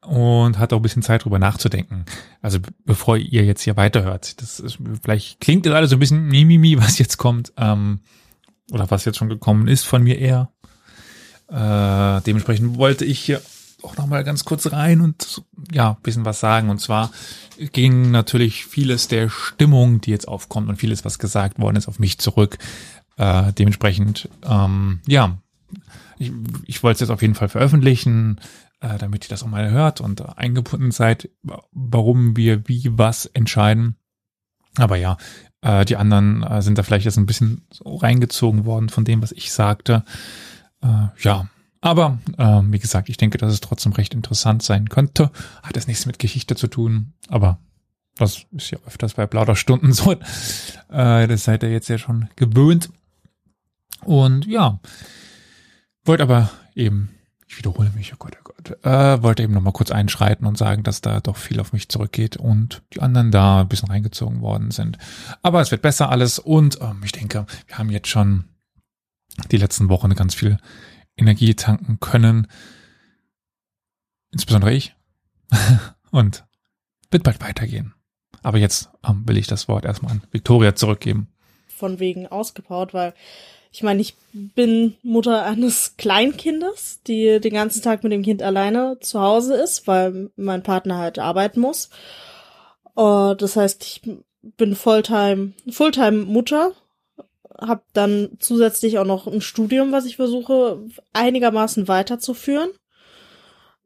[0.00, 2.06] und hatte auch ein bisschen Zeit drüber nachzudenken.
[2.42, 6.00] Also be- bevor ihr jetzt hier weiterhört, das ist, vielleicht klingt das alles so ein
[6.00, 8.00] bisschen mimimi, was jetzt kommt ähm,
[8.72, 10.50] oder was jetzt schon gekommen ist von mir eher.
[11.48, 13.40] Äh, dementsprechend wollte ich hier
[13.88, 16.70] auch noch mal ganz kurz rein und ja, bisschen was sagen.
[16.70, 17.10] Und zwar
[17.72, 21.98] ging natürlich vieles der Stimmung, die jetzt aufkommt und vieles, was gesagt worden ist, auf
[21.98, 22.58] mich zurück.
[23.16, 25.38] Äh, dementsprechend, ähm, ja,
[26.18, 26.32] ich,
[26.66, 28.40] ich wollte es jetzt auf jeden Fall veröffentlichen,
[28.80, 31.30] äh, damit ihr das auch mal hört und eingebunden seid,
[31.72, 33.96] warum wir wie was entscheiden.
[34.76, 35.16] Aber ja,
[35.62, 39.22] äh, die anderen äh, sind da vielleicht jetzt ein bisschen so reingezogen worden von dem,
[39.22, 40.04] was ich sagte.
[40.82, 41.48] Äh, ja,
[41.80, 45.30] aber äh, wie gesagt, ich denke, dass es trotzdem recht interessant sein könnte.
[45.62, 47.58] Hat es nichts mit Geschichte zu tun, aber
[48.16, 50.12] das ist ja öfters bei Plauderstunden so.
[50.12, 52.90] Äh, das seid ihr jetzt ja schon gewöhnt.
[54.04, 54.80] Und ja,
[56.04, 57.10] wollte aber eben,
[57.46, 60.82] ich wiederhole mich, oh Gott, oh Gott, äh, wollte eben nochmal kurz einschreiten und sagen,
[60.82, 64.70] dass da doch viel auf mich zurückgeht und die anderen da ein bisschen reingezogen worden
[64.70, 64.98] sind.
[65.42, 68.44] Aber es wird besser alles und ähm, ich denke, wir haben jetzt schon
[69.50, 70.58] die letzten Wochen ganz viel
[71.18, 72.46] Energie tanken können.
[74.32, 74.94] Insbesondere ich.
[76.10, 76.44] und
[77.10, 77.94] wird bald weitergehen.
[78.42, 81.28] Aber jetzt ähm, will ich das Wort erstmal an Victoria zurückgeben.
[81.68, 83.14] von wegen ausgebaut, weil
[83.70, 88.98] ich meine, ich bin Mutter eines Kleinkindes, die den ganzen Tag mit dem Kind alleine
[89.00, 91.90] zu Hause ist, weil mein Partner halt arbeiten muss.
[92.96, 94.02] Äh, das heißt, ich
[94.56, 96.72] bin Fulltime, Fulltime Mutter,
[97.60, 100.80] habe dann zusätzlich auch noch ein Studium, was ich versuche
[101.12, 102.70] einigermaßen weiterzuführen.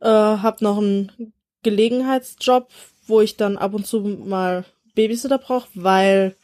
[0.01, 1.33] Äh, habe noch einen
[1.63, 2.69] Gelegenheitsjob,
[3.07, 6.37] wo ich dann ab und zu mal Babysitter brauche, weil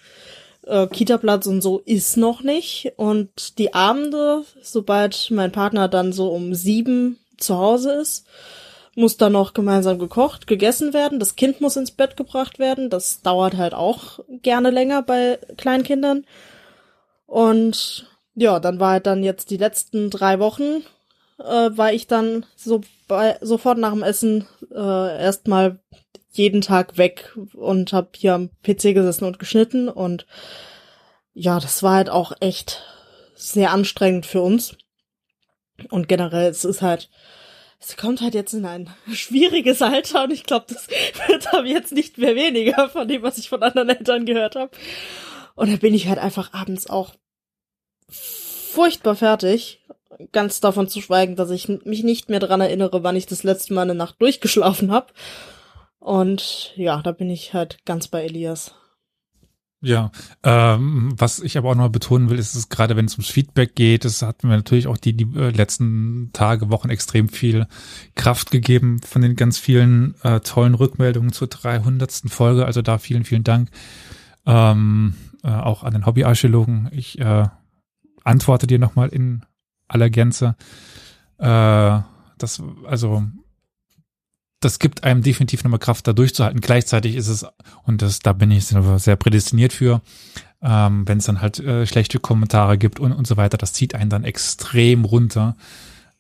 [0.67, 2.93] äh, Kita-Platz und so ist noch nicht.
[2.97, 8.27] Und die Abende, sobald mein Partner dann so um sieben zu Hause ist,
[8.95, 11.21] muss dann noch gemeinsam gekocht, gegessen werden.
[11.21, 12.91] Das Kind muss ins Bett gebracht werden.
[12.91, 16.25] Das dauert halt auch gerne länger bei Kleinkindern.
[17.29, 20.83] Und ja, dann war halt dann jetzt die letzten drei Wochen,
[21.39, 25.79] äh, war ich dann so bei, sofort nach dem Essen äh, erstmal
[26.31, 30.27] jeden Tag weg und habe hier am PC gesessen und geschnitten und
[31.35, 32.83] ja, das war halt auch echt
[33.35, 34.77] sehr anstrengend für uns.
[35.91, 37.11] Und generell, es ist halt,
[37.79, 40.89] es kommt halt jetzt in ein schwieriges Alter und ich glaube, das
[41.29, 44.71] wird aber jetzt nicht mehr weniger von dem, was ich von anderen Eltern gehört habe.
[45.59, 47.15] Und da bin ich halt einfach abends auch
[48.09, 49.85] furchtbar fertig.
[50.31, 53.75] Ganz davon zu schweigen, dass ich mich nicht mehr dran erinnere, wann ich das letzte
[53.75, 55.13] Mal eine Nacht durchgeschlafen habe.
[55.99, 58.73] Und ja, da bin ich halt ganz bei Elias.
[59.81, 60.13] Ja,
[60.45, 63.75] ähm, was ich aber auch noch betonen will, ist, dass gerade wenn es ums Feedback
[63.75, 67.67] geht, es hat mir natürlich auch die, die äh, letzten Tage, Wochen extrem viel
[68.15, 72.13] Kraft gegeben von den ganz vielen äh, tollen Rückmeldungen zur 300.
[72.29, 72.65] Folge.
[72.65, 73.71] Also da vielen, vielen Dank
[74.47, 75.15] ähm,
[75.49, 76.91] äh, auch an den Hobbyarchäologen.
[76.93, 77.47] Ich äh,
[78.23, 79.45] antworte dir nochmal in
[79.89, 80.57] aller Gänze.
[81.39, 82.01] Äh,
[82.39, 83.23] das, also
[84.61, 86.61] das gibt einem definitiv nochmal Kraft, da durchzuhalten.
[86.61, 87.47] Gleichzeitig ist es,
[87.85, 90.03] und das, da bin ich sehr prädestiniert für,
[90.61, 93.95] ähm, wenn es dann halt äh, schlechte Kommentare gibt und, und so weiter, das zieht
[93.95, 95.57] einen dann extrem runter,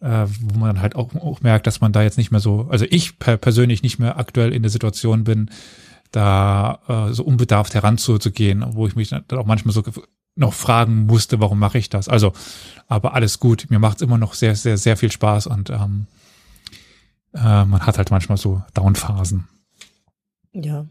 [0.00, 2.68] äh, wo man dann halt auch, auch merkt, dass man da jetzt nicht mehr so,
[2.70, 5.50] also ich per persönlich nicht mehr aktuell in der Situation bin,
[6.12, 9.82] da äh, so unbedarft heranzugehen, wo ich mich dann auch manchmal so
[10.34, 12.08] noch fragen musste, warum mache ich das?
[12.08, 12.32] Also,
[12.86, 13.66] aber alles gut.
[13.70, 16.06] Mir macht es immer noch sehr, sehr, sehr viel Spaß und ähm,
[17.34, 19.48] äh, man hat halt manchmal so Downphasen.
[20.52, 20.86] Ja.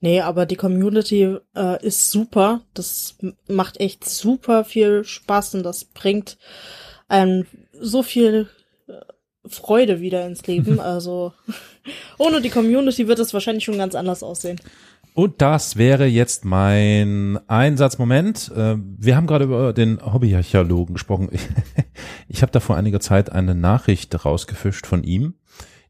[0.00, 2.60] Nee, aber die Community äh, ist super.
[2.74, 3.16] Das
[3.48, 6.38] macht echt super viel Spaß und das bringt
[7.08, 7.46] einem
[7.80, 8.48] so viel
[9.50, 10.80] Freude wieder ins Leben.
[10.88, 11.32] Also
[12.18, 14.60] ohne die Community wird es wahrscheinlich schon ganz anders aussehen.
[15.14, 18.52] Und das wäre jetzt mein Einsatzmoment.
[18.54, 21.28] Äh, Wir haben gerade über den Hobbyarchäologen gesprochen.
[21.32, 21.48] Ich,
[22.28, 25.34] ich habe da vor einiger Zeit eine Nachricht rausgefischt von ihm,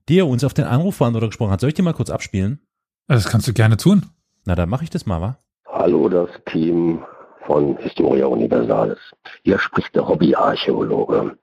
[0.09, 1.61] die er uns auf den Anrufbeantworter gesprochen hat.
[1.61, 2.61] Soll ich die mal kurz abspielen?
[3.07, 4.07] Das kannst du gerne tun.
[4.47, 5.39] Na, dann mache ich das mal, wa?
[5.67, 7.03] Hallo, das Team
[7.47, 8.99] von Historia Universalis.
[9.43, 11.37] Hier spricht der Hobbyarchäologe.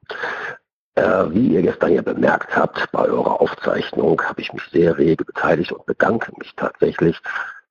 [0.96, 5.26] Äh, wie ihr gestern ja bemerkt habt, bei eurer Aufzeichnung habe ich mich sehr rege
[5.26, 7.22] beteiligt und bedanke mich tatsächlich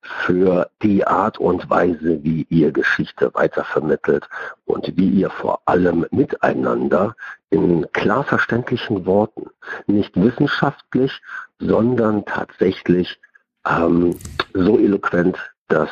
[0.01, 4.29] für die Art und Weise, wie ihr Geschichte weitervermittelt
[4.65, 7.15] und wie ihr vor allem miteinander
[7.49, 9.49] in klar verständlichen Worten,
[9.87, 11.21] nicht wissenschaftlich,
[11.57, 13.19] sondern tatsächlich
[13.67, 14.15] ähm,
[14.53, 15.89] so eloquent, dass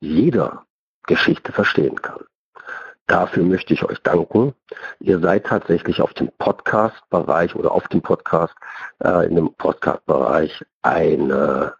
[0.00, 0.64] jeder
[1.06, 2.24] Geschichte verstehen kann.
[3.06, 4.54] Dafür möchte ich euch danken.
[5.00, 8.54] Ihr seid tatsächlich auf dem Podcast-Bereich oder auf dem Podcast,
[9.02, 11.74] äh, in dem Podcast-Bereich eine,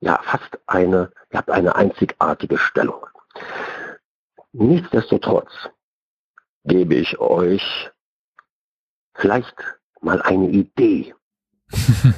[0.00, 3.06] ja, fast eine, ihr habt eine einzigartige Stellung.
[4.52, 5.50] Nichtsdestotrotz
[6.64, 7.90] gebe ich euch
[9.14, 9.56] vielleicht
[10.00, 11.14] mal eine Idee.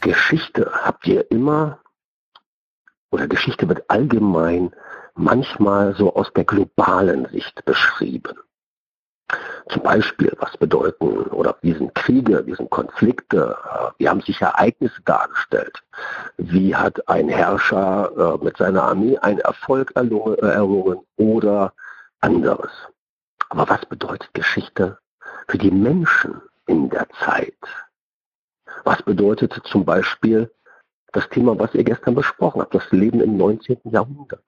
[0.00, 1.80] Geschichte habt ihr immer,
[3.10, 4.74] oder Geschichte wird allgemein
[5.18, 8.38] manchmal so aus der globalen Sicht beschrieben.
[9.68, 14.40] Zum Beispiel, was bedeuten, oder wie sind Kriege, wie sind Konflikte, äh, wie haben sich
[14.40, 15.82] Ereignisse dargestellt,
[16.38, 21.74] wie hat ein Herrscher äh, mit seiner Armee einen Erfolg äh, errungen oder
[22.20, 22.70] anderes.
[23.50, 24.98] Aber was bedeutet Geschichte
[25.48, 27.58] für die Menschen in der Zeit?
[28.84, 30.50] Was bedeutet zum Beispiel
[31.12, 33.78] das Thema, was ihr gestern besprochen habt, das Leben im 19.
[33.84, 34.44] Jahrhundert?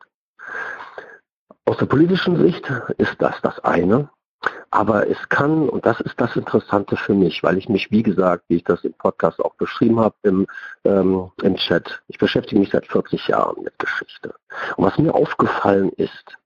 [1.65, 4.11] Aus der politischen Sicht ist das das eine,
[4.71, 8.45] aber es kann, und das ist das Interessante für mich, weil ich mich, wie gesagt,
[8.49, 10.47] wie ich das im Podcast auch beschrieben habe, im,
[10.85, 14.35] ähm, im Chat, ich beschäftige mich seit 40 Jahren mit Geschichte.
[14.77, 16.37] Und was mir aufgefallen ist,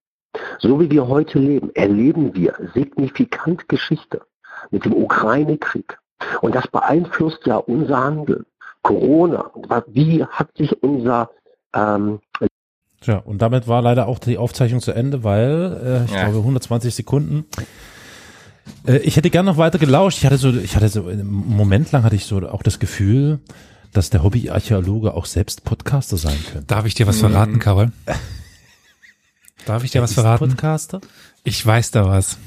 [0.58, 4.22] so wie wir heute leben, erleben wir signifikant Geschichte
[4.70, 5.98] mit dem Ukraine-Krieg.
[6.40, 8.46] Und das beeinflusst ja unser Handeln.
[8.82, 9.50] Corona,
[9.86, 11.30] wie hat sich unser
[11.74, 12.20] ähm,
[13.04, 16.24] Tja, und damit war leider auch die Aufzeichnung zu Ende, weil äh, ich Ja.
[16.24, 17.44] glaube 120 Sekunden.
[18.86, 20.18] Äh, ich hätte gern noch weiter gelauscht.
[20.18, 23.40] Ich hatte so, ich hatte so einen Moment lang hatte ich so auch das Gefühl,
[23.92, 26.66] dass der Hobbyarchäologe auch selbst Podcaster sein könnte.
[26.66, 27.92] Darf ich dir was verraten, Carol?
[29.66, 30.48] Darf ich dir was Ist verraten?
[30.48, 31.00] Podcaster?
[31.44, 32.38] Ich weiß da was.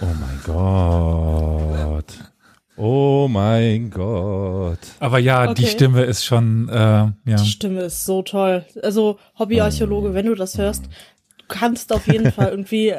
[0.00, 2.32] Oh mein Gott.
[2.76, 4.78] Oh mein Gott.
[4.98, 5.70] Aber ja, die Okay.
[5.72, 7.12] Stimme ist schon, äh, ja.
[7.24, 8.64] Die Stimme ist so toll.
[8.82, 10.84] Also, Hobbyarchäologe, wenn du das hörst,
[11.48, 12.94] kannst auf jeden Fall irgendwie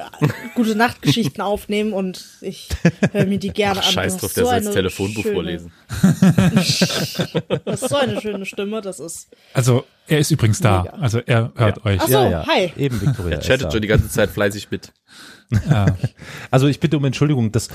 [0.55, 2.69] gute Nachtgeschichten aufnehmen und ich
[3.11, 3.91] höre mir die gerne Ach, an.
[3.93, 5.71] scheiß drauf, der so soll das Telefonbuch schöne- vorlesen.
[7.49, 9.27] Du hast so eine schöne Stimme, das ist.
[9.53, 10.83] Also er ist übrigens da.
[10.83, 10.95] Mega.
[10.97, 11.99] Also er hört euch.
[12.01, 12.71] Ach so, hi.
[12.77, 13.37] Eben, Victoria.
[13.37, 14.91] Er chattet ist schon die ganze Zeit fleißig mit.
[15.69, 15.85] Ja.
[16.51, 17.67] Also ich bitte um Entschuldigung, dass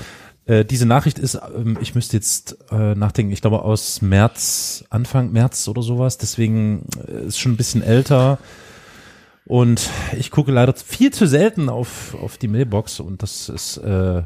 [0.45, 5.31] äh, diese Nachricht ist, ähm, ich müsste jetzt äh, nachdenken, ich glaube aus März, Anfang
[5.31, 8.39] März oder sowas, deswegen äh, ist schon ein bisschen älter.
[9.45, 14.23] Und ich gucke leider viel zu selten auf, auf die Mailbox und das ist, äh,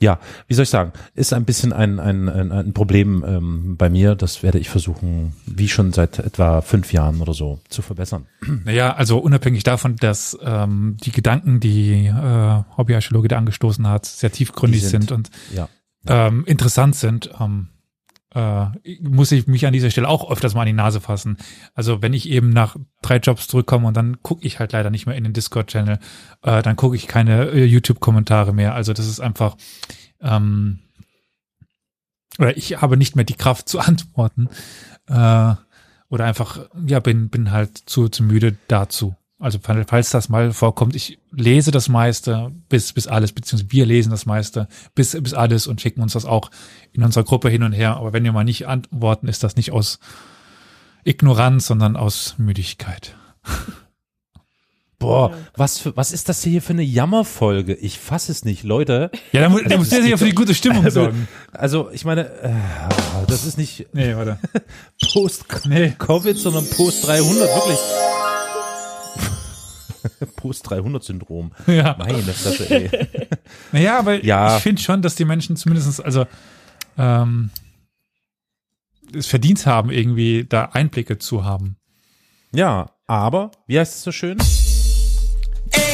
[0.00, 3.88] ja, wie soll ich sagen, ist ein bisschen ein, ein, ein, ein Problem ähm, bei
[3.88, 4.14] mir.
[4.16, 8.26] Das werde ich versuchen, wie schon seit etwa fünf Jahren oder so, zu verbessern.
[8.64, 14.32] Naja, also unabhängig davon, dass ähm, die Gedanken, die äh, Hobbyarchäologe da angestoßen hat, sehr
[14.32, 15.68] tiefgründig Die sind, sind- und Ja.
[16.08, 17.68] ähm, interessant sind, ähm,
[18.34, 18.66] äh,
[19.00, 21.36] muss ich mich an dieser Stelle auch öfters mal an die Nase fassen.
[21.74, 25.06] Also wenn ich eben nach drei Jobs zurückkomme und dann gucke ich halt leider nicht
[25.06, 25.98] mehr in den Discord-Channel,
[26.42, 28.74] äh, dann gucke ich keine äh, YouTube-Kommentare mehr.
[28.74, 29.56] Also das ist einfach,
[30.20, 30.80] ähm,
[32.38, 34.48] oder ich habe nicht mehr die Kraft zu antworten.
[35.08, 35.54] Äh,
[36.08, 39.16] oder einfach, ja, bin, bin halt zu, zu müde dazu.
[39.44, 43.86] Also fall- falls das mal vorkommt, ich lese das meiste, bis, bis alles, beziehungsweise wir
[43.86, 46.50] lesen das meiste, bis, bis alles und schicken uns das auch
[46.92, 47.96] in unserer Gruppe hin und her.
[47.96, 49.98] Aber wenn wir mal nicht antworten, ist das nicht aus
[51.04, 53.14] Ignoranz, sondern aus Müdigkeit.
[54.98, 57.74] Boah, was für, was ist das hier für eine Jammerfolge?
[57.74, 59.10] Ich fasse es nicht, Leute.
[59.32, 61.28] Ja, dann, dann muss der sich ja für die gute Stimmung Also, sorgen.
[61.52, 62.54] also ich meine, äh,
[63.26, 64.38] das ist nicht Nee, warte.
[65.12, 67.78] Post-Covid, sondern Post-300, wirklich.
[70.36, 71.52] Post-300-Syndrom.
[71.66, 71.96] Ja.
[71.98, 72.90] Meine Fresse, ey.
[73.72, 74.56] Naja, aber Ja.
[74.56, 76.26] ich finde schon, dass die Menschen zumindest, also
[76.98, 77.50] ähm,
[79.16, 81.76] es verdient haben, irgendwie da Einblicke zu haben.
[82.52, 84.38] Ja, aber, wie heißt es so schön?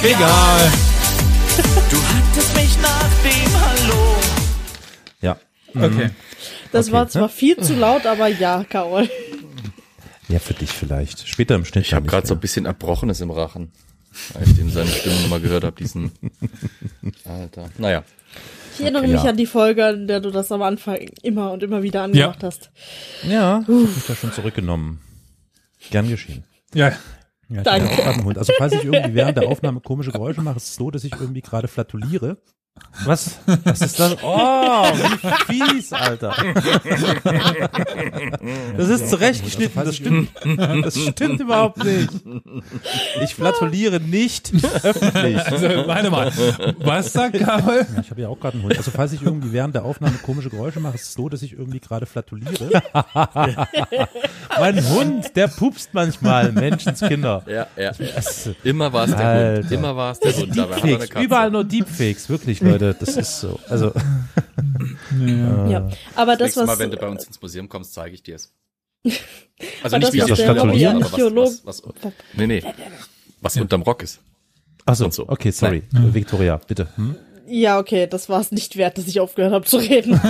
[0.02, 0.70] Egal.
[1.90, 4.16] Du hattest mich nach dem Hallo.
[5.20, 5.36] Ja.
[5.74, 6.10] Okay.
[6.72, 7.10] Das Okay, war ne?
[7.10, 9.08] zwar viel zu laut, aber ja, Carol.
[10.28, 11.26] Ja, für dich vielleicht.
[11.26, 11.86] Später im Schnitt.
[11.86, 13.72] Ich habe gerade so ein bisschen Erbrochenes im Rachen,
[14.32, 16.12] weil ich den seine Stimme nochmal gehört habe, diesen
[17.24, 17.70] Alter.
[17.78, 18.04] Naja.
[18.74, 19.30] Ich erinnere Okay, mich ja.
[19.30, 22.70] an die Folge, in der du das am Anfang immer und immer wieder angemacht hast.
[23.28, 25.00] Ja, ich hab mich da schon zurückgenommen.
[25.90, 26.44] Gern geschehen.
[26.74, 26.92] Ja,
[27.48, 28.38] Ja, ich Danke.
[28.38, 31.12] Also falls ich irgendwie während der Aufnahme komische Geräusche mache, ist es so, dass ich
[31.12, 32.38] irgendwie gerade flatuliere.
[33.04, 33.38] Was?
[33.64, 34.16] Was ist das?
[34.22, 36.34] Oh, wie fies, Alter.
[38.76, 40.30] Das ist zurechtgeschnitten, das stimmt.
[40.84, 42.10] Das stimmt überhaupt nicht.
[43.22, 45.38] Ich flatuliere nicht öffentlich.
[45.38, 46.32] also warte mal.
[46.78, 47.86] Was sagt Karol?
[47.94, 48.76] Ja, ich habe ja auch gerade einen Hund.
[48.76, 51.52] Also falls ich irgendwie während der Aufnahme komische Geräusche mache, ist es so, dass ich
[51.52, 52.82] irgendwie gerade flatuliere.
[54.58, 57.44] mein Hund, der pupst manchmal, Menschenskinder.
[57.46, 57.92] Ja, ja.
[58.64, 59.70] Immer war es der Hund.
[59.70, 60.54] Immer war es der Hund.
[60.54, 62.96] Deepfakes, überall nur Deepfakes, wirklich, Leute.
[62.98, 63.58] Das ist so.
[63.68, 63.92] Also,
[65.68, 68.36] Ja, aber das, Mal, was wenn du bei uns ins Museum kommst, zeige ich dir
[68.36, 68.52] es.
[69.82, 72.62] Also nicht das, wie was ich der statuiere, aber Archäolog- was, was, was, nee, nee,
[73.42, 74.20] was unterm Rock ist.
[74.86, 75.28] achso, Und so.
[75.28, 75.82] okay, sorry.
[75.92, 76.88] Victoria, bitte.
[76.96, 77.14] Hm?
[77.46, 80.12] Ja, okay, das war es nicht wert, dass ich aufgehört habe zu reden.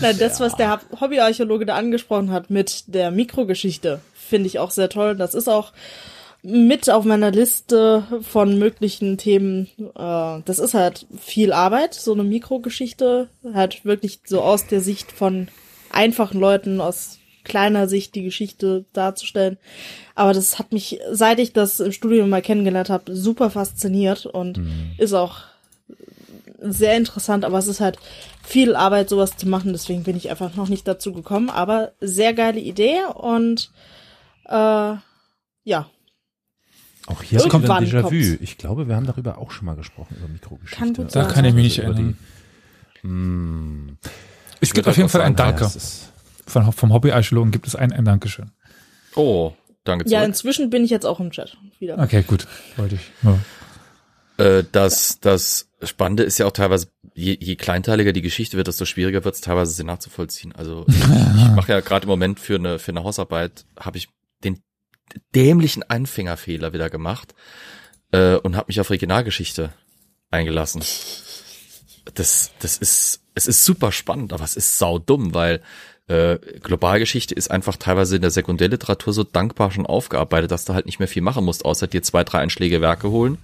[0.00, 4.88] Nein, das, was der Hobbyarchäologe da angesprochen hat mit der Mikrogeschichte, finde ich auch sehr
[4.88, 5.16] toll.
[5.16, 5.72] Das ist auch
[6.44, 9.68] mit auf meiner Liste von möglichen Themen.
[9.78, 15.10] Äh, das ist halt viel Arbeit, so eine Mikrogeschichte, halt wirklich so aus der Sicht
[15.10, 15.48] von
[15.90, 19.56] einfachen Leuten, aus kleiner Sicht die Geschichte darzustellen.
[20.14, 24.60] Aber das hat mich, seit ich das im Studium mal kennengelernt habe, super fasziniert und
[24.98, 25.38] ist auch
[26.60, 27.98] sehr interessant, aber es ist halt
[28.42, 31.50] viel Arbeit, sowas zu machen, deswegen bin ich einfach noch nicht dazu gekommen.
[31.50, 33.70] Aber sehr geile Idee und
[34.46, 34.94] äh,
[35.64, 35.90] ja,
[37.06, 38.38] Auch hier ich wieder ein Déjà-vu.
[38.42, 40.76] Ich glaube, wir haben darüber auch schon mal gesprochen, über Mikrogeschichte.
[40.76, 42.18] Kann gut Da kann ich mich nicht Also über erinnern.
[43.02, 43.98] die- Hm.
[44.60, 45.64] Es gibt auf jeden auch Fall ein Danke.
[45.64, 46.10] Das
[46.46, 48.50] Von, vom Hobbyarchäologen gibt es ein, ein Dankeschön.
[49.14, 49.52] Oh,
[49.84, 50.28] danke ja, zurück.
[50.28, 51.98] inzwischen bin ich jetzt auch im Chat wieder.
[51.98, 52.46] Okay, gut.
[52.76, 53.10] Wollte ich.
[53.22, 53.38] Ja.
[54.44, 58.84] Äh, das, das Spannende ist ja auch teilweise, je, je kleinteiliger die Geschichte wird, desto
[58.86, 60.52] schwieriger wird es teilweise sie nachzuvollziehen.
[60.54, 64.08] Also ich, ich mache ja gerade im Moment für eine, für eine Hausarbeit, habe ich
[64.42, 64.60] den
[65.34, 67.34] dämlichen Anfängerfehler wieder gemacht
[68.12, 69.72] äh, und habe mich auf Regionalgeschichte
[70.30, 70.82] eingelassen.
[72.14, 75.62] Das, das ist, es ist super spannend, aber es ist saudumm, weil
[76.06, 80.86] äh, Globalgeschichte ist einfach teilweise in der Sekundärliteratur so dankbar schon aufgearbeitet, dass du halt
[80.86, 83.38] nicht mehr viel machen musst, außer dir zwei, drei Einschläge Werke holen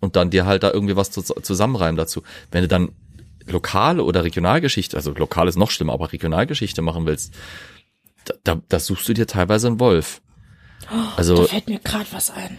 [0.00, 2.22] und dann dir halt da irgendwie was zu, zusammenreimen dazu.
[2.52, 2.92] Wenn du dann
[3.46, 7.34] lokale oder Regionalgeschichte, also lokal ist noch schlimmer, aber Regionalgeschichte machen willst,
[8.24, 10.20] da, da, da suchst du dir teilweise einen Wolf.
[10.82, 12.58] Da Also, fällt mir gerade was ein,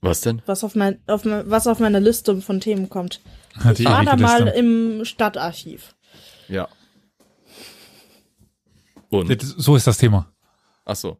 [0.00, 0.42] was denn?
[0.46, 3.20] was auf, mein, auf, was auf meine Liste von Themen kommt.
[3.58, 4.58] Hat die Ich war da mal Liste.
[4.58, 5.94] im Stadtarchiv.
[6.48, 6.68] Ja.
[9.10, 9.40] Und?
[9.42, 10.30] So ist das Thema.
[10.84, 11.18] Ach so.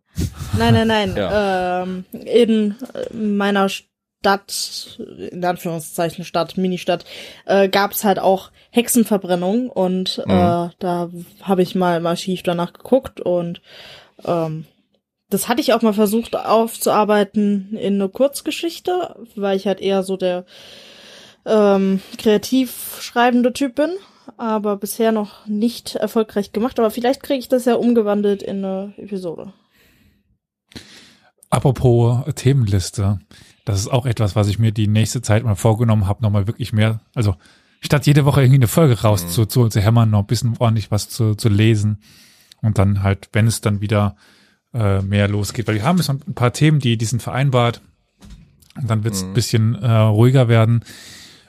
[0.57, 1.15] Nein, nein, nein.
[1.17, 1.83] Ja.
[1.83, 4.99] ähm, in äh, meiner Stadt,
[5.31, 7.05] in Anführungszeichen Stadt, Ministadt,
[7.47, 10.33] äh, gab es halt auch Hexenverbrennung und Mhm.
[10.33, 11.11] äh, da
[11.43, 13.61] habe ich mal im Archiv danach geguckt und
[14.25, 14.67] ähm,
[15.31, 20.17] das hatte ich auch mal versucht aufzuarbeiten in eine Kurzgeschichte, weil ich halt eher so
[20.17, 20.45] der
[21.45, 23.91] ähm, kreativ schreibende Typ bin,
[24.37, 26.79] aber bisher noch nicht erfolgreich gemacht.
[26.79, 29.53] Aber vielleicht kriege ich das ja umgewandelt in eine Episode.
[31.51, 33.19] Apropos Themenliste,
[33.65, 36.73] das ist auch etwas, was ich mir die nächste Zeit mal vorgenommen habe, nochmal wirklich
[36.73, 37.37] mehr, also
[37.81, 39.29] statt jede Woche irgendwie eine Folge raus Mhm.
[39.29, 42.03] zu, zu, zu hämmern, noch ein bisschen ordentlich was zu, zu lesen
[42.61, 44.17] und dann halt, wenn es dann wieder
[44.79, 47.83] äh, mehr losgeht, weil wir haben jetzt ein paar Themen, die, die sind vereinbart
[48.77, 50.85] und dann wird es ein bisschen äh, ruhiger werden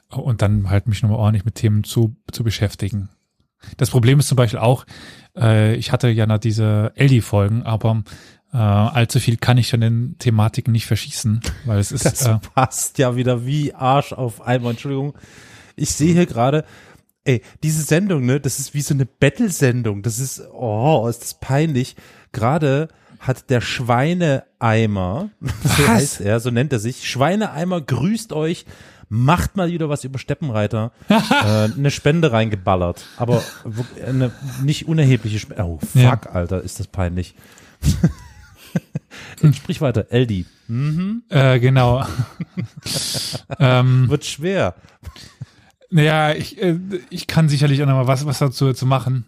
[0.10, 3.10] und dann halt mich nochmal ordentlich mit Themen zu, zu beschäftigen.
[3.78, 4.86] Das Problem ist zum Beispiel auch,
[5.38, 8.04] äh, ich hatte ja noch diese Eldi-Folgen, aber
[8.52, 12.40] äh, allzu viel kann ich von den Thematiken nicht verschießen, weil es ist das äh,
[12.56, 14.72] passt ja wieder wie Arsch auf einmal.
[14.72, 15.14] Entschuldigung.
[15.76, 16.66] Ich sehe hier gerade,
[17.26, 20.02] ey, diese Sendung, ne, das ist wie so eine Battle-Sendung.
[20.02, 21.96] Das ist, oh, ist das peinlich.
[22.32, 25.30] Gerade hat der Schweineeimer,
[25.64, 28.66] so heißt er, so nennt er sich, Schweineeimer grüßt euch,
[29.10, 33.06] macht mal wieder was über Steppenreiter, äh, eine Spende reingeballert.
[33.18, 33.44] Aber
[34.06, 34.32] eine
[34.64, 35.64] nicht unerhebliche Spende.
[35.64, 36.20] Oh, fuck, Ja.
[36.32, 37.36] Alter, ist das peinlich.
[39.54, 40.46] Sprich weiter, Eldi.
[40.68, 41.24] Mhm.
[41.30, 42.06] äh, genau.
[43.58, 44.76] ähm, Wird schwer.
[45.90, 46.78] naja, ich, äh,
[47.10, 49.26] ich kann sicherlich auch noch mal was, was dazu zu machen.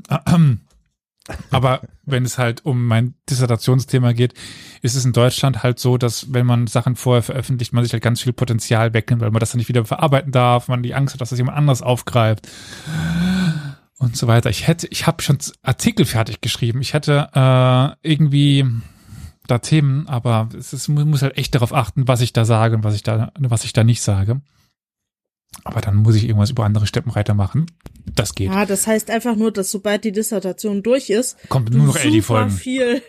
[1.52, 4.34] Aber wenn es halt um mein Dissertationsthema geht,
[4.82, 8.04] ist es in Deutschland halt so, dass wenn man Sachen vorher veröffentlicht, man sich halt
[8.04, 11.14] ganz viel Potenzial wegnimmt, weil man das dann nicht wieder verarbeiten darf, man die Angst
[11.14, 12.48] hat, dass das jemand anders aufgreift.
[13.98, 14.50] und so weiter.
[14.50, 16.82] Ich hätte, ich habe schon Artikel fertig geschrieben.
[16.82, 18.66] Ich hätte äh, irgendwie
[19.46, 22.84] da Themen, aber es ist, muss halt echt darauf achten, was ich da sage und
[22.84, 24.42] was ich da, was ich da nicht sage.
[25.64, 27.66] Aber dann muss ich irgendwas über andere Steppenreiter machen.
[28.16, 28.50] Das geht.
[28.52, 32.08] Ja, das heißt einfach nur, dass sobald die Dissertation durch ist, Kommt nur noch super
[32.10, 32.50] LD-Folgen.
[32.52, 33.02] viel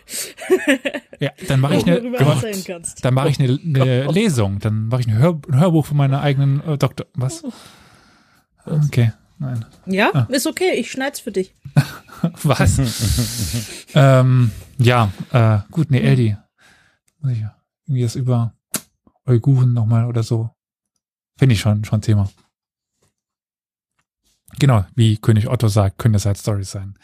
[1.19, 2.01] Ja, dann mache ich eine,
[2.65, 3.03] kannst.
[3.03, 4.59] dann mache ich eine, eine Lesung.
[4.59, 7.07] Dann mache ich ein, Hör, ein Hörbuch von meiner eigenen äh, Doktor.
[7.15, 7.43] Was?
[8.65, 9.65] Okay, nein.
[9.85, 10.27] Ja, Ah.
[10.29, 11.55] ist okay, ich schneid's für dich.
[12.43, 12.79] Was?
[13.95, 16.37] ähm, ja, äh, gut, nee, Eldi.
[17.21, 17.43] Muss ich
[17.87, 18.53] irgendwie das über
[19.25, 20.49] Uiguren nochmal oder so.
[21.37, 22.29] Finde ich schon, schon Thema.
[24.59, 26.95] Genau, wie König Otto sagt, können das halt Stories sein.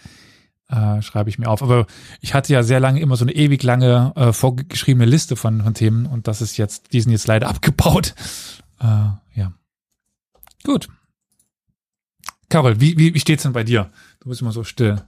[0.69, 1.63] Äh, schreibe ich mir auf.
[1.63, 1.88] Aber
[2.21, 5.73] ich hatte ja sehr lange immer so eine ewig lange äh, vorgeschriebene Liste von, von
[5.73, 8.13] Themen und das ist jetzt, die sind jetzt leider abgebaut.
[8.80, 8.86] Äh,
[9.34, 9.53] ja.
[10.63, 10.88] Gut.
[12.49, 13.91] Carol, wie, wie, wie steht's denn bei dir?
[14.19, 15.01] Du bist immer so still.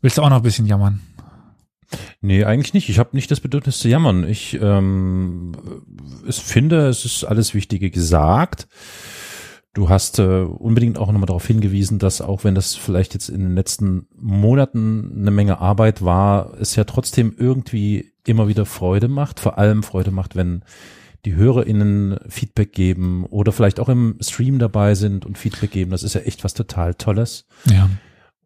[0.00, 1.00] Willst du auch noch ein bisschen jammern?
[2.20, 2.88] Nee, eigentlich nicht.
[2.88, 4.28] Ich habe nicht das Bedürfnis zu jammern.
[4.28, 5.52] Ich ähm,
[6.26, 8.68] es finde, es ist alles Wichtige gesagt.
[9.74, 13.40] Du hast äh, unbedingt auch nochmal darauf hingewiesen, dass auch wenn das vielleicht jetzt in
[13.40, 19.40] den letzten Monaten eine Menge Arbeit war, es ja trotzdem irgendwie immer wieder Freude macht.
[19.40, 20.62] Vor allem Freude macht, wenn
[21.24, 25.90] die HörerInnen Feedback geben oder vielleicht auch im Stream dabei sind und Feedback geben.
[25.90, 27.46] Das ist ja echt was total Tolles.
[27.64, 27.88] Ja.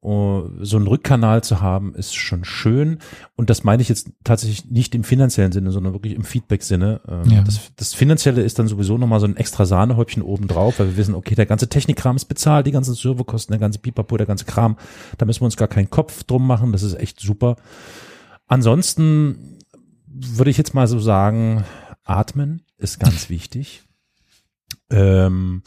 [0.03, 2.99] Oh, so einen Rückkanal zu haben, ist schon schön.
[3.35, 7.01] Und das meine ich jetzt tatsächlich nicht im finanziellen Sinne, sondern wirklich im Feedback-Sinne.
[7.09, 7.43] Ähm, Ja.
[7.43, 11.15] Das, das Finanzielle ist dann sowieso nochmal so ein extra Sahnehäubchen obendrauf, weil wir wissen,
[11.17, 14.77] okay, der ganze Technikkram ist bezahlt, die ganzen Serverkosten, der ganze Pipapo, der ganze Kram.
[15.19, 16.71] Da müssen wir uns gar keinen Kopf drum machen.
[16.71, 17.57] Das ist echt super.
[18.47, 19.59] Ansonsten
[20.07, 21.65] würde ich jetzt mal so sagen,
[22.05, 23.83] atmen ist ganz wichtig.
[24.91, 25.63] Ähm,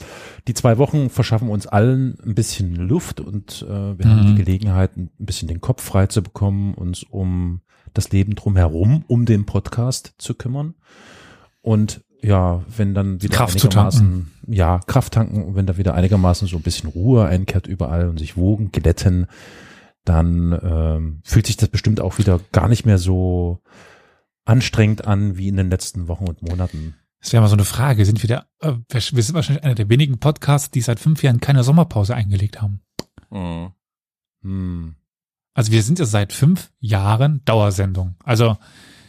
[0.48, 4.36] die zwei Wochen verschaffen uns allen ein bisschen Luft und äh, wir haben Mhm.
[4.36, 7.62] die Gelegenheit, ein bisschen den Kopf frei zu bekommen, uns um
[7.94, 10.76] das Leben drumherum, um den Podcast zu kümmern.
[11.62, 16.48] Und ja, wenn dann wieder Kraft einigermaßen, ja, Kraft tanken, und wenn da wieder einigermaßen
[16.48, 19.28] so ein bisschen Ruhe einkehrt überall und sich Wogen glätten,
[20.06, 23.60] dann ähm, fühlt sich das bestimmt auch wieder gar nicht mehr so
[24.46, 26.96] anstrengend an wie in den letzten Wochen und Monaten.
[27.22, 28.06] Das wäre mal so eine Frage.
[28.06, 31.40] Sind wir der, äh, wir sind wahrscheinlich einer der wenigen Podcasts, die seit fünf Jahren
[31.40, 32.82] keine Sommerpause eingelegt haben.
[33.30, 33.72] Mhm.
[34.42, 34.96] Hm,
[35.54, 38.16] Also wir sind ja seit fünf Jahren Dauersendung.
[38.24, 38.58] Also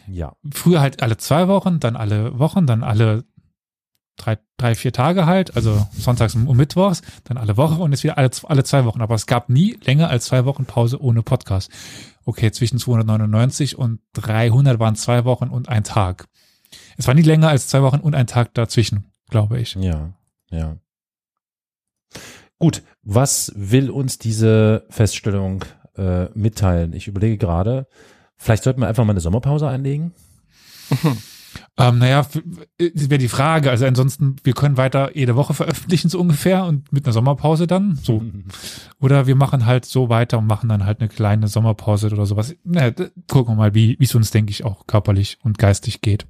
[0.09, 0.35] ja.
[0.53, 3.25] früher halt alle zwei Wochen, dann alle Wochen, dann alle
[4.17, 8.19] drei, drei, vier Tage halt, also sonntags und mittwochs, dann alle Woche und jetzt wieder
[8.19, 9.01] alle, alle zwei Wochen.
[9.01, 11.71] Aber es gab nie länger als zwei Wochen Pause ohne Podcast.
[12.25, 16.29] Okay, zwischen 299 und 300 waren zwei Wochen und ein Tag.
[16.97, 19.75] Es war nie länger als zwei Wochen und ein Tag dazwischen, glaube ich.
[19.75, 20.13] Ja,
[20.51, 20.77] ja.
[22.59, 25.65] Gut, was will uns diese Feststellung
[25.97, 26.93] äh, mitteilen?
[26.93, 27.87] Ich überlege gerade,
[28.37, 30.13] vielleicht sollten wir einfach mal eine Sommerpause einlegen.
[31.77, 32.27] Ähm, naja,
[32.79, 33.71] das wäre die Frage.
[33.71, 37.99] Also ansonsten, wir können weiter jede Woche veröffentlichen, so ungefähr, und mit einer Sommerpause dann.
[38.03, 38.23] So.
[39.01, 42.55] Oder wir machen halt so weiter und machen dann halt eine kleine Sommerpause oder sowas.
[42.65, 42.93] Naja,
[43.29, 46.27] gucken wir mal, wie wie es uns, denke ich, auch körperlich und geistig geht.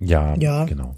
[0.00, 0.64] Ja, Ja.
[0.64, 0.94] genau.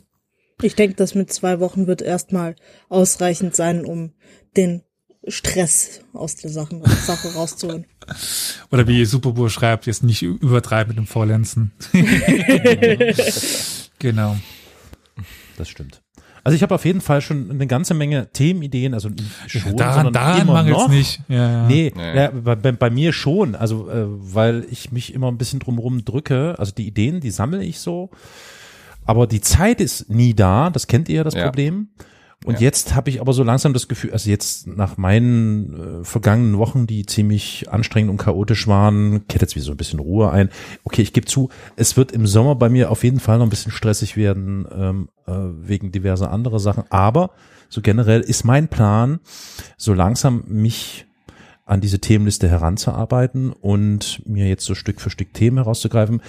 [0.62, 2.54] Ich denke, das mit zwei Wochen wird erstmal
[2.90, 4.12] ausreichend sein, um
[4.56, 4.82] den
[5.26, 7.86] Stress aus der Sache, Sache rauszuholen.
[8.70, 11.72] Oder wie Superbohr schreibt, jetzt nicht übertreiben mit dem Faulenzen.
[13.98, 14.36] genau.
[15.56, 16.02] Das stimmt.
[16.42, 19.10] Also ich habe auf jeden Fall schon eine ganze Menge Themenideen, also
[19.46, 20.88] schon, daran sondern daran immer mangelt es noch.
[20.88, 21.20] nicht.
[21.28, 21.66] Ja, ja.
[21.66, 22.16] Nee, Nee.
[22.16, 26.04] Ja, bei, bei, bei mir schon, also äh, weil ich mich immer ein bisschen drumherum
[26.06, 26.54] drücke.
[26.58, 28.08] Also die Ideen, die sammle ich so,
[29.04, 30.70] aber die Zeit ist nie da.
[30.70, 31.44] Das kennt ihr ja das Ja.
[31.46, 31.88] Problem.
[32.46, 32.60] Und Ja.
[32.60, 36.86] jetzt habe ich aber so langsam das Gefühl, also jetzt nach meinen äh, vergangenen Wochen,
[36.86, 40.48] die ziemlich anstrengend und chaotisch waren, kehrt jetzt wieder so ein bisschen Ruhe ein.
[40.84, 43.50] Okay, ich gebe zu, es wird im Sommer bei mir auf jeden Fall noch ein
[43.50, 46.84] bisschen stressig werden ähm, äh, wegen diverser anderer Sachen.
[46.88, 47.32] Aber
[47.68, 49.20] so generell ist mein Plan,
[49.76, 51.06] so langsam mich
[51.66, 56.22] an diese Themenliste heranzuarbeiten und mir jetzt so Stück für Stück Themen herauszugreifen.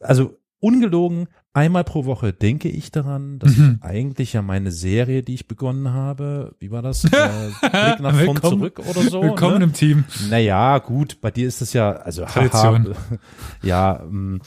[0.00, 3.78] Also ungelogen, einmal pro Woche denke ich daran, dass Mhm.
[3.80, 7.04] ich eigentlich ja meine Serie, die ich begonnen habe, wie war das?
[7.12, 9.22] Äh, Blick nach vorn zurück oder so.
[9.22, 9.64] Willkommen ne?
[9.64, 10.04] im Team.
[10.28, 12.88] Naja, gut, bei dir ist das ja, also Tradition.
[12.88, 13.18] Haha,
[13.62, 14.40] ja, ähm,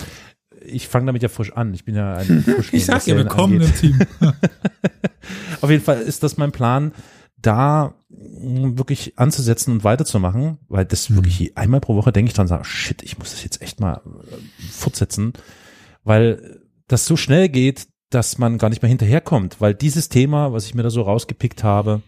[0.66, 1.74] ich fange damit ja frisch an.
[1.74, 3.70] Ich bin ja ein frisch Ich sag ja, willkommen angeht.
[3.84, 4.00] im Team.
[5.62, 6.92] Auf jeden Fall ist das mein Plan,
[7.42, 12.36] da mh, wirklich anzusetzen und weiterzumachen, weil das wirklich je- einmal pro Woche denke ich
[12.36, 14.36] dran, sage, shit, ich muss das jetzt echt mal äh,
[14.72, 15.34] fortsetzen,
[16.04, 20.66] weil das so schnell geht, dass man gar nicht mehr hinterherkommt, weil dieses Thema, was
[20.66, 22.02] ich mir da so rausgepickt habe,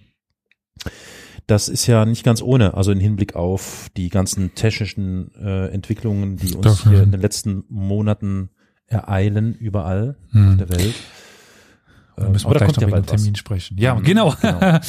[1.47, 6.37] das ist ja nicht ganz ohne, also im Hinblick auf die ganzen technischen äh, Entwicklungen,
[6.37, 7.03] die uns Doch, hier ja.
[7.03, 8.51] in den letzten Monaten
[8.85, 10.49] ereilen, überall Hm.
[10.51, 10.95] auf der Welt.
[12.19, 13.21] Da müssen wir da kommt noch ja über den bald was.
[13.21, 13.77] Termin sprechen.
[13.77, 14.35] Ja, Mhm, genau.
[14.41, 14.59] genau.
[14.59, 14.79] Ja.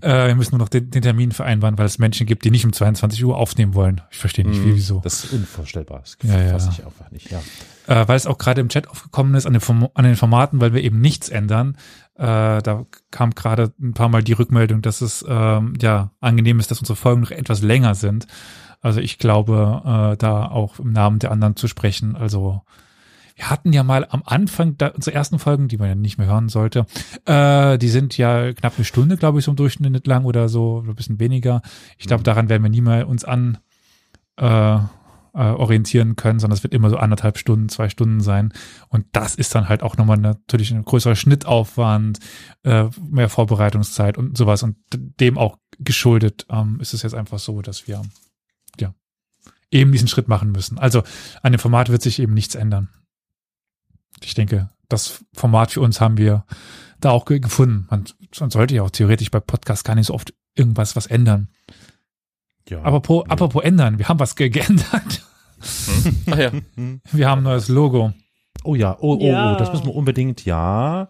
[0.00, 2.64] äh, wir müssen nur noch den, den Termin vereinbaren, weil es Menschen gibt, die nicht
[2.64, 4.00] um 22 Uhr aufnehmen wollen.
[4.10, 5.00] Ich verstehe nicht, wie, wieso.
[5.00, 6.00] Das ist unvorstellbar.
[6.00, 6.50] Das Ja, ja.
[6.52, 7.30] fasse ich einfach nicht.
[7.30, 7.40] Ja.
[7.86, 9.62] äh, weil es auch gerade im Chat aufgekommen ist an den,
[9.94, 11.76] an den Formaten, weil wir eben nichts ändern.
[12.14, 16.70] Äh, da kam gerade ein paar Mal die Rückmeldung, dass es ähm, ja angenehm ist,
[16.70, 18.26] dass unsere Folgen noch etwas länger sind.
[18.80, 19.82] Also ich glaube,
[20.14, 22.16] äh, da auch im Namen der anderen zu sprechen.
[22.16, 22.62] Also
[23.42, 26.28] wir hatten ja mal am Anfang da, unserer ersten Folgen, die man ja nicht mehr
[26.28, 26.86] hören sollte,
[27.24, 30.84] äh, die sind ja knapp eine Stunde, glaube ich, so im Durchschnitt lang oder so,
[30.86, 31.60] ein bisschen weniger.
[31.98, 33.58] Ich glaube, daran werden wir nie mal uns an
[34.36, 34.78] äh, äh,
[35.34, 38.52] orientieren können, sondern es wird immer so anderthalb Stunden, zwei Stunden sein.
[38.88, 42.20] Und das ist dann halt auch nochmal natürlich ein größerer Schnittaufwand,
[42.62, 44.62] äh, mehr Vorbereitungszeit und sowas.
[44.62, 48.02] Und dem auch geschuldet ähm, ist es jetzt einfach so, dass wir
[48.78, 48.94] ja
[49.72, 50.78] eben diesen Schritt machen müssen.
[50.78, 51.02] Also
[51.42, 52.88] an dem Format wird sich eben nichts ändern.
[54.22, 56.44] Ich denke, das Format für uns haben wir
[57.00, 57.86] da auch ge- gefunden.
[57.90, 58.04] Man,
[58.40, 61.48] man sollte ja auch theoretisch bei Podcasts gar nicht so oft irgendwas was ändern.
[62.68, 62.82] Ja.
[62.82, 65.22] Apropos, apropos ändern, wir haben was ge geändert.
[66.30, 66.50] Ach ja.
[67.12, 68.12] Wir haben ein neues Logo.
[68.64, 69.54] Oh ja, oh, oh, Ja.
[69.54, 71.08] oh, das müssen wir unbedingt, ja.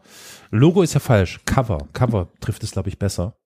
[0.50, 1.40] Logo ist ja falsch.
[1.44, 1.86] Cover.
[1.92, 3.36] Cover trifft es, glaube ich, besser.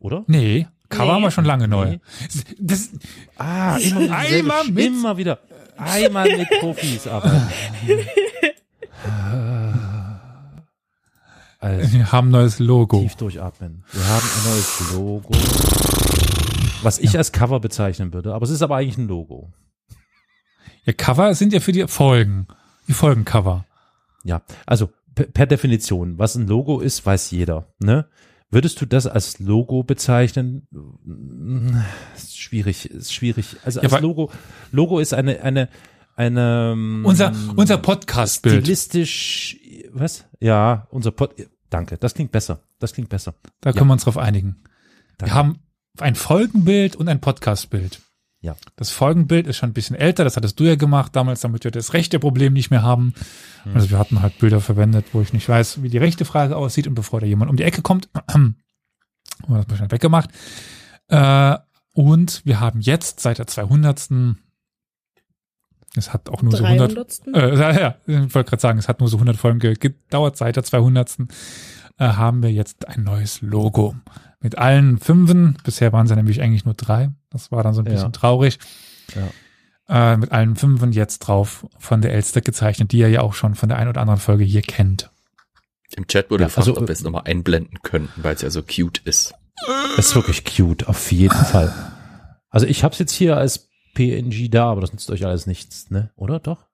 [0.00, 0.24] Oder?
[0.26, 1.10] Nee, Cover Nee.
[1.12, 1.90] haben wir schon lange neu.
[1.92, 2.00] Nee.
[2.58, 2.90] Das,
[3.38, 4.64] Ah, immer wieder.
[4.64, 5.38] Mit- Immer wieder.
[5.80, 7.48] Einmal mit Profis arbeiten.
[11.62, 13.00] Also, wir haben ein neues Logo.
[13.00, 13.84] tief durchatmen.
[13.92, 15.34] Wir haben ein neues Logo.
[16.82, 19.52] Was ich als Cover bezeichnen würde, aber es ist aber eigentlich ein Logo.
[20.84, 22.46] Ja, Cover sind ja für die Folgen.
[22.88, 23.66] Die Folgencover.
[24.24, 27.66] Ja, also per, per Definition, was ein Logo ist, weiß jeder.
[27.78, 28.06] Ne?
[28.50, 30.66] Würdest du das als Logo bezeichnen?
[32.16, 33.56] Ist schwierig, ist schwierig.
[33.64, 34.30] Also Ja, als aber- Logo,
[34.72, 35.68] Logo ist eine eine
[36.16, 38.56] eine ähm, Unser, unser Podcast-Bild.
[38.62, 39.56] stilistisch,
[39.92, 40.24] was?
[40.40, 41.34] Ja, unser Pod.
[41.70, 42.60] Danke, das klingt besser.
[42.78, 43.34] Das klingt besser.
[43.60, 43.76] Da Ja.
[43.76, 44.56] können wir uns drauf einigen.
[45.16, 45.32] Danke.
[45.32, 45.60] Wir haben
[45.98, 48.00] ein Folgenbild und ein Podcast-Bild.
[48.42, 48.56] Ja.
[48.76, 51.70] Das Folgenbild ist schon ein bisschen älter, das hattest du ja gemacht damals, damit wir
[51.70, 53.12] das rechte Problem nicht mehr haben.
[53.64, 53.74] Hm.
[53.74, 56.86] Also wir hatten halt Bilder verwendet, wo ich nicht weiß, wie die rechte Frage aussieht
[56.86, 58.56] und bevor da jemand um die Ecke kommt, haben
[59.46, 60.30] wir das mal schnell weggemacht.
[61.08, 61.58] Äh,
[61.92, 64.08] und wir haben jetzt seit der 200.
[65.96, 67.20] Es hat auch nur so 100 300.
[67.34, 70.36] äh, ja, ich wollte gerade sagen, es hat nur so 100 Folgen ge- gedauert.
[70.36, 71.18] Seit der 200.
[71.98, 73.96] Äh, haben wir jetzt ein neues Logo.
[74.40, 75.58] Mit allen Fünfen.
[75.64, 77.10] Bisher waren es ja nämlich eigentlich nur drei.
[77.30, 77.92] Das war dann so ein Ja.
[77.92, 78.58] bisschen traurig.
[79.88, 83.54] Äh, mit allen Fünfen jetzt drauf von der Elster gezeichnet, die ihr ja auch schon
[83.56, 85.10] von der einen oder anderen Folge hier kennt.
[85.96, 88.50] Im Chat wurde Ja, gefragt, also, ob wir es nochmal einblenden könnten, weil es ja
[88.50, 89.34] so cute ist.
[89.96, 91.74] Ist wirklich cute, auf jeden Fall.
[92.50, 95.90] Also ich habe es jetzt hier als PNG da, aber das nützt euch alles nichts,
[95.90, 96.10] ne?
[96.14, 96.66] Oder doch?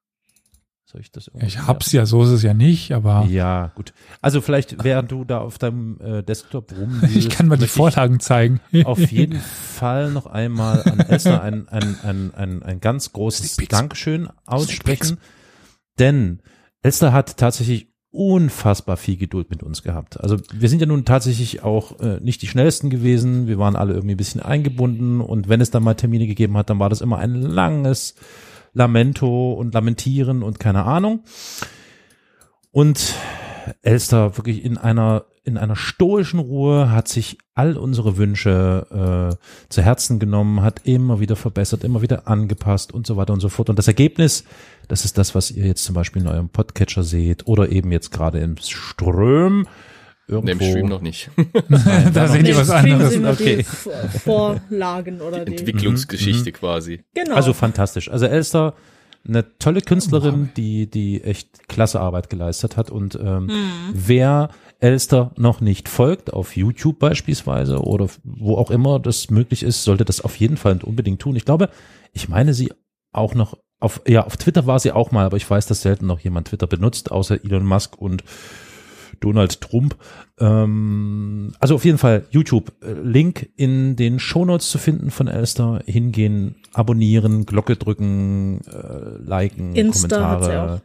[0.89, 1.47] Soll ich das irgendwie?
[1.47, 3.93] Ich hab's ja, so ist es ja nicht, aber Ja, gut.
[4.21, 8.21] Also vielleicht, während du da auf deinem äh, Desktop rum ich kann mal die Vorlagen
[8.21, 8.61] zeigen.
[8.85, 13.57] auf jeden Fall noch einmal an Esther ein, ein, ein, ein, ein ganz großes.
[13.69, 15.19] Dankeschön aussprechen.
[15.99, 16.41] Denn
[16.83, 20.21] Esther hat tatsächlich unfassbar viel Geduld mit uns gehabt.
[20.21, 23.49] Also wir sind ja nun tatsächlich auch äh, nicht die schnellsten gewesen.
[23.49, 26.71] Wir waren alle irgendwie ein bisschen eingebunden und wenn es dann mal Termine gegeben hat,
[26.71, 28.15] dann war das immer ein langes
[28.77, 31.25] Lamento und Lamentieren und keine Ahnung.
[32.71, 33.15] Und
[33.83, 39.81] Elster wirklich in einer in einer stoischen Ruhe hat sich all unsere Wünsche äh, zu
[39.81, 43.71] Herzen genommen, hat immer wieder verbessert, immer wieder angepasst und so weiter und so fort.
[43.71, 44.43] Und das Ergebnis,
[44.89, 48.11] das ist das, was ihr jetzt zum Beispiel in eurem Podcatcher seht oder eben jetzt
[48.11, 49.69] gerade im Ström.
[50.29, 50.47] Irgendwo.
[50.55, 51.31] Neben Stream noch nicht.
[52.13, 53.13] da sehen die Nee, was anderes.
[53.13, 53.59] sind okay.
[53.59, 55.57] die Vorlagen oder die.
[55.57, 56.55] Entwicklungsgeschichte Mhm.
[56.55, 57.05] quasi.
[57.15, 57.35] Genau.
[57.37, 58.11] Also fantastisch.
[58.11, 58.75] Also Elster,
[59.27, 62.91] eine tolle Künstlerin, die, die echt klasse Arbeit geleistet hat.
[62.91, 63.51] Und ähm,
[63.93, 64.51] wer
[64.81, 70.05] Elster noch nicht folgt, auf YouTube beispielsweise oder wo auch immer das möglich ist, sollte
[70.05, 71.37] das auf jeden Fall und unbedingt tun.
[71.37, 71.71] Ich glaube,
[72.13, 72.73] ich meine sie
[73.13, 76.07] auch noch auf, ja, auf Twitter war sie auch mal, aber ich weiß, dass selten
[76.07, 78.25] noch jemand Twitter benutzt, außer Elon Musk und
[79.21, 79.97] Donald Trump.
[80.39, 82.73] Ähm, also auf jeden Fall YouTube.
[82.83, 85.83] Äh, Link in den Shownotes zu finden von Elster.
[85.87, 90.83] Hingehen, abonnieren, Glocke drücken, äh, liken, Insta Kommentare,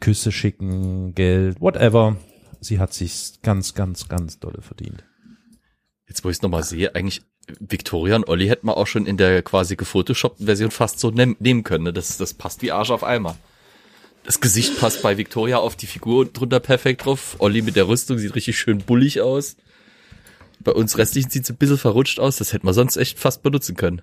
[0.00, 2.16] Küsse schicken, Geld, whatever.
[2.60, 5.04] Sie hat sich ganz, ganz, ganz dolle verdient.
[6.08, 7.22] Jetzt, wo ich es nochmal sehe, eigentlich
[7.60, 11.36] Victoria und Olli hätten wir auch schon in der quasi gefotoshoppten Version fast so nehm,
[11.38, 11.84] nehmen können.
[11.84, 11.92] Ne?
[11.92, 13.36] Das, das passt wie Arsch auf Eimer.
[14.28, 17.36] Das Gesicht passt bei Victoria auf die Figur drunter perfekt drauf.
[17.38, 19.56] Olli mit der Rüstung sieht richtig schön bullig aus.
[20.60, 23.74] Bei uns restlichen sieht's ein bisschen verrutscht aus, das hätten wir sonst echt fast benutzen
[23.74, 24.02] können.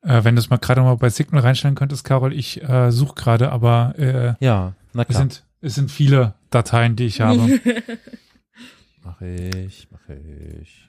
[0.00, 3.14] Äh, wenn du es mal gerade mal bei Signal reinstellen könntest, Carol, ich äh, suche
[3.14, 5.18] gerade, aber äh, Ja, na es klar.
[5.20, 7.42] sind es sind viele Dateien, die ich habe.
[9.04, 10.88] Mach ich, mach ich.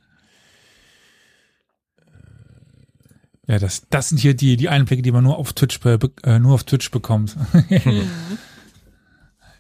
[3.48, 6.54] Ja, das das sind hier die die Einblicke, die man nur auf Twitch äh, nur
[6.54, 7.36] auf Twitch bekommt.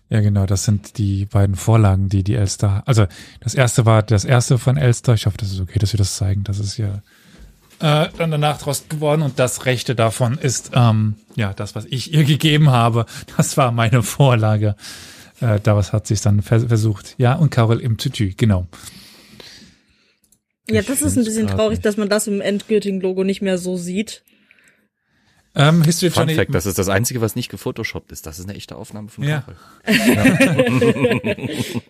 [0.09, 2.83] ja, genau, das sind die beiden Vorlagen, die die Elster.
[2.85, 3.07] Also
[3.39, 5.13] das erste war das erste von Elster.
[5.13, 6.43] Ich hoffe, das ist okay, dass wir das zeigen.
[6.43, 7.01] Das ist ja
[7.81, 12.13] äh, dann danach draus geworden und das Rechte davon ist ähm, ja das, was ich
[12.13, 13.07] ihr gegeben habe.
[13.35, 14.75] Das war meine Vorlage.
[15.39, 17.15] Äh, daraus hat sich dann vers versucht.
[17.17, 18.67] Ja, und Carol im Tütü, genau.
[20.73, 21.85] Ja, Ich das ist ein bisschen traurig, nicht.
[21.85, 24.23] dass man das im endgültigen Logo nicht mehr so sieht.
[25.53, 28.25] Ähm, History Fun Johnny, Fact, das ist das Einzige, was nicht gefotoshoppt ist.
[28.25, 29.41] Das ist eine echte Aufnahme von Ja.
[29.41, 29.57] Karol.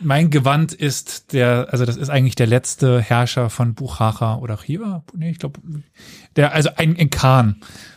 [0.00, 5.04] mein Gewand ist der, also das ist eigentlich der letzte Herrscher von Buchacha oder Chiva.
[5.14, 5.60] Nee, ich glaube,
[6.36, 7.56] der, also ein, ein Khan.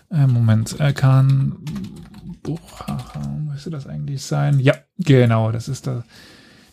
[0.10, 1.58] Äh, Moment, äh, Khan
[2.44, 4.60] Buchacha, müsste das eigentlich sein?
[4.60, 6.04] Ja, genau, das ist der,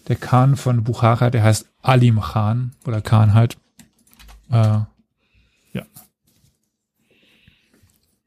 [0.08, 3.58] der Khan von Buchacha, der heißt Alim Khan oder Khan halt.
[4.50, 4.80] Äh,
[5.72, 5.86] ja.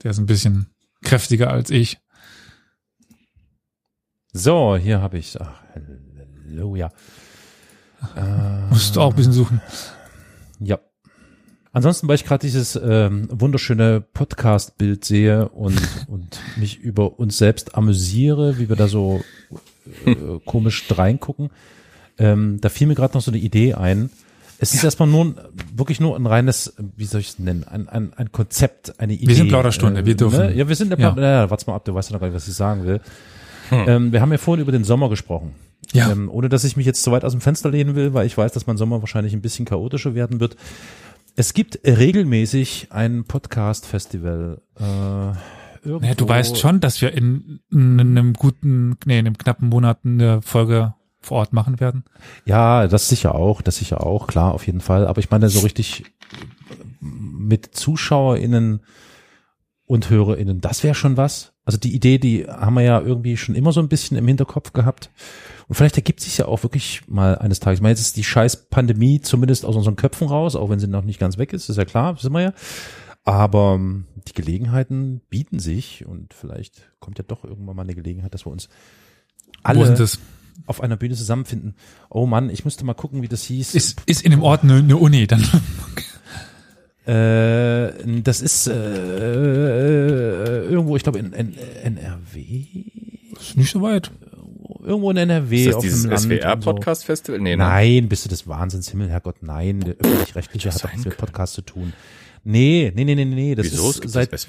[0.04, 0.68] Der ist ein bisschen
[1.04, 2.00] kräftiger als ich.
[4.32, 5.40] So, hier habe ich.
[5.42, 6.92] Ach, Halleluja.
[8.16, 8.22] Äh,
[8.70, 9.62] Musst du auch ein bisschen suchen.
[10.60, 10.80] Ja.
[11.74, 17.76] Ansonsten, weil ich gerade dieses ähm, wunderschöne Podcast-Bild sehe und, und mich über uns selbst
[17.76, 19.24] amüsiere, wie wir da so
[20.06, 20.16] äh,
[20.46, 21.50] komisch reingucken,
[22.18, 24.10] ähm, da fiel mir gerade noch so eine Idee ein.
[24.60, 25.34] Es ist erstmal nur
[25.76, 29.34] wirklich nur ein reines, wie soll ich es nennen, ein, ein, ein Konzept, eine Idee.
[29.34, 30.38] sind Plauderstunde, wir dürfen.
[30.38, 30.54] Ne?
[30.54, 31.12] Ja, wir sind in der Ja.
[31.12, 31.50] Plauder, ja.
[31.50, 33.02] warte mal ab, du weißt ja noch gar nicht, was ich sagen will.
[33.72, 35.54] Ähm, wir haben ja vorhin über den Sommer gesprochen.
[35.94, 36.12] Ja.
[36.12, 38.38] Ähm, ohne dass ich mich jetzt zu weit aus dem Fenster lehnen will, weil ich
[38.38, 40.58] weiß, dass mein Sommer wahrscheinlich ein bisschen chaotischer werden wird.
[41.36, 44.62] Es gibt regelmäßig ein Podcast-Festival.
[44.78, 45.38] Äh,
[45.84, 49.70] irgendwo, Naja, du weißt schon, dass wir in, in einem guten, nee, in einem knappen
[49.70, 52.04] Monat eine Folge vor Ort machen werden.
[52.46, 55.08] Ja, das sicher auch, das sicher auch, klar, auf jeden Fall.
[55.08, 56.06] Aber ich meine so richtig
[57.00, 58.82] mit ZuschauerInnen
[59.86, 61.54] und HörerInnen, das wäre schon was.
[61.64, 64.74] Also die Idee, die haben wir ja irgendwie schon immer so ein bisschen im Hinterkopf
[64.74, 65.12] gehabt.
[65.68, 67.78] Und vielleicht ergibt sich ja auch wirklich mal eines Tages.
[67.78, 70.88] Ich meine, jetzt ist die scheiß Pandemie zumindest aus unseren Köpfen raus, auch wenn sie
[70.88, 72.54] noch nicht ganz weg ist, ist ja klar, sind wir ja.
[73.24, 78.34] Aber ähm, die Gelegenheiten bieten sich und vielleicht kommt ja doch irgendwann mal eine Gelegenheit,
[78.34, 78.68] dass wir uns
[79.64, 80.20] alle das?
[80.66, 81.76] auf einer Bühne zusammenfinden.
[82.10, 83.76] Oh Mann, ich müsste mal gucken, wie das hieß.
[83.76, 85.42] Ist, ist in dem Ort eine, eine Uni, dann.
[87.06, 92.66] äh, das ist äh, äh, irgendwo, ich glaube in, in NRW.
[93.40, 94.12] Ist nicht so weit.
[94.84, 95.58] Irgendwo in NRW.
[95.58, 96.36] Ist das auf dieses dem Land und so.
[96.38, 97.40] SWR-Podcast-Festival?
[97.40, 97.64] Nee, ne?
[97.64, 99.82] Nein, bist du des Wahnsinns, Himmel, Herrgott, nein.
[99.82, 101.18] Der öffentlich-rechtliche hat auch mit.
[101.18, 101.94] Podcast zu tun.
[102.44, 103.92] Nee, nee, nee, nee, nee, das Wieso?
[103.92, 104.48] Es ist seit das.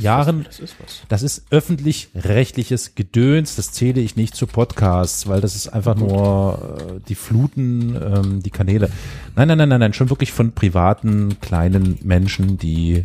[0.00, 1.02] Jahren, Das ist was.
[1.08, 6.96] das ist öffentlich-rechtliches Gedöns, das zähle ich nicht zu Podcasts, weil das ist einfach nur
[6.96, 8.90] äh, die Fluten, ähm, die Kanäle.
[9.34, 13.04] Nein, nein, nein, nein, nein, schon wirklich von privaten, kleinen Menschen, die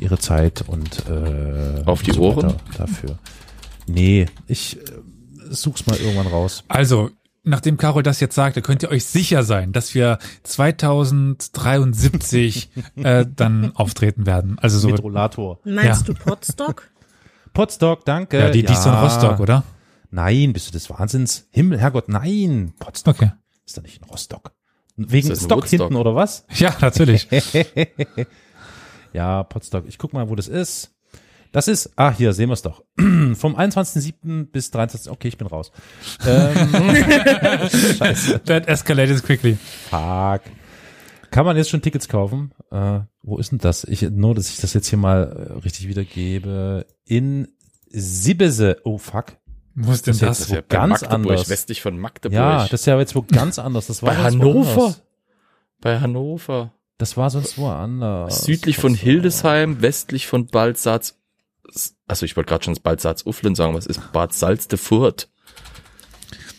[0.00, 2.54] ihre Zeit und äh, Auf die und so Ohren?
[2.76, 3.18] dafür.
[3.86, 4.80] Nee, ich äh,
[5.50, 6.64] such's mal irgendwann raus.
[6.66, 7.10] Also,
[7.50, 13.74] nachdem Carol das jetzt sagte, könnt ihr euch sicher sein, dass wir 2073 äh, dann
[13.76, 14.58] auftreten werden.
[14.60, 15.58] Also so, Mit Rollator.
[15.64, 16.14] Meinst Ja.
[16.14, 16.88] du Podstock?
[17.52, 18.38] Potsdok, danke.
[18.38, 19.64] ja, die, die ist so in Rostock, oder?
[20.10, 21.46] Nein, bist du des Wahnsinns?
[21.50, 22.72] Himmel, Herrgott, nein.
[22.78, 23.32] Potsdok Okay.
[23.66, 24.52] ist doch nicht in Rostock.
[24.96, 25.68] Wegen Stock Woodstock?
[25.68, 26.44] hinten oder was?
[26.54, 27.26] Ja, natürlich.
[29.12, 29.86] Ja, Potsdok.
[29.88, 30.92] Ich guck mal, wo das ist.
[31.52, 32.84] Das ist, ah, hier sehen wir es doch.
[32.96, 34.46] Vom 21.07.
[34.50, 35.10] bis 23.
[35.10, 35.72] Okay, ich bin raus.
[36.26, 36.54] Ähm,
[37.98, 38.40] scheiße.
[38.44, 39.56] That escalated quickly.
[39.88, 40.42] Fuck.
[41.30, 42.52] Kann man jetzt schon Tickets kaufen?
[42.70, 43.84] Äh, wo ist denn das?
[43.84, 46.86] Ich, nur, dass ich das jetzt hier mal äh, richtig wiedergebe.
[47.04, 47.48] In
[47.88, 48.78] Sibbese.
[48.84, 49.36] Oh, fuck.
[49.74, 50.38] Wo ist denn Das ist das?
[50.38, 51.48] jetzt Das ist ja ganz Magdeburg, anders.
[51.48, 52.36] westlich von Magdeburg.
[52.36, 53.86] Ja, das ist ja jetzt wo ganz anders.
[53.86, 54.76] Das war Bei Hannover?
[54.76, 55.02] woanders.
[55.80, 56.72] Bei Hannover.
[56.98, 58.44] Das war sonst woanders.
[58.44, 61.16] Südlich von Hildesheim, westlich von Bad Salz.
[62.10, 65.28] Also ich wollte gerade schon Bad Salz-Ufflen sagen, was ist Bad Salz-de-Furt?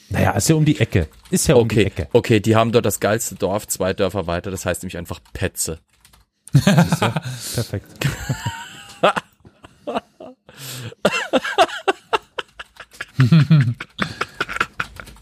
[0.08, 1.10] Naja, ist ja um die Ecke.
[1.30, 2.08] Ist ja um die Ecke.
[2.14, 5.80] okay, die haben dort das geilste Dorf, zwei Dörfer weiter, das heißt nämlich einfach Petze.
[6.54, 8.08] Perfekt.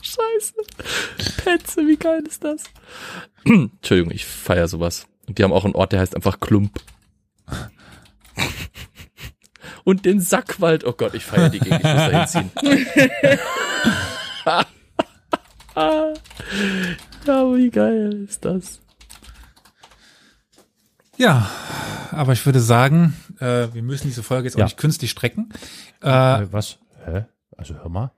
[0.03, 0.53] Scheiße.
[1.43, 2.65] Petze, wie geil ist das?
[3.45, 5.07] Entschuldigung, ich feier sowas.
[5.27, 6.79] Und die haben auch einen Ort, der heißt einfach Klump.
[9.83, 10.83] Und den Sackwald.
[10.85, 12.51] Oh Gott, ich feier die Gegend, ich muss da hinziehen.
[17.25, 18.79] ja, wie geil ist das?
[21.17, 21.49] Ja,
[22.11, 24.65] aber ich würde sagen, äh, wir müssen diese Folge jetzt auch Ja.
[24.65, 25.49] nicht künstlich strecken.
[26.01, 26.77] Äh, Äh, was?
[27.05, 27.25] Hä?
[27.57, 28.11] Also hör mal.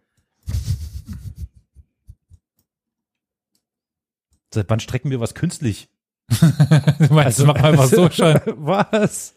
[4.53, 5.89] Seit wann strecken wir was künstlich?
[6.29, 8.39] du meinst, das machen wir einfach so schon.
[8.57, 9.33] was?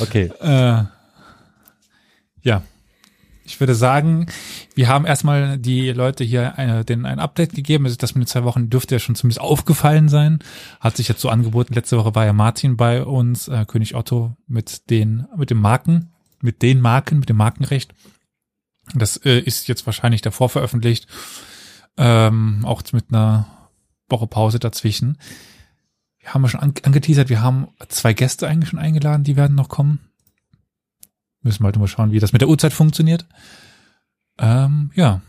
[0.00, 0.32] Okay.
[0.40, 0.84] Äh,
[2.42, 2.62] ja.
[3.42, 4.26] Ich würde sagen,
[4.74, 7.84] wir haben erstmal die Leute hier eine, denen ein Update gegeben.
[7.84, 10.38] Also das mit den zwei Wochen dürfte ja schon zumindest aufgefallen sein.
[10.78, 11.74] Hat sich jetzt so angeboten.
[11.74, 16.12] Letzte Woche war ja Martin bei uns, äh, König Otto, mit den, mit den Marken,
[16.40, 17.92] mit den Marken, mit dem Markenrecht.
[18.94, 21.08] Das äh, ist jetzt wahrscheinlich davor veröffentlicht.
[21.96, 23.46] Ähm, auch mit einer
[24.08, 25.18] Woche Pause dazwischen.
[26.18, 29.56] Wir haben ja schon an, angeteasert, wir haben zwei Gäste eigentlich schon eingeladen, die werden
[29.56, 30.09] noch kommen.
[31.42, 33.26] Müssen wir halt mal schauen, wie das mit der Uhrzeit funktioniert.
[34.38, 35.20] Ähm, ja.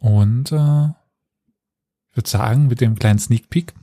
[0.00, 0.86] Und äh,
[2.10, 3.74] ich würde sagen, mit dem kleinen Sneak Peek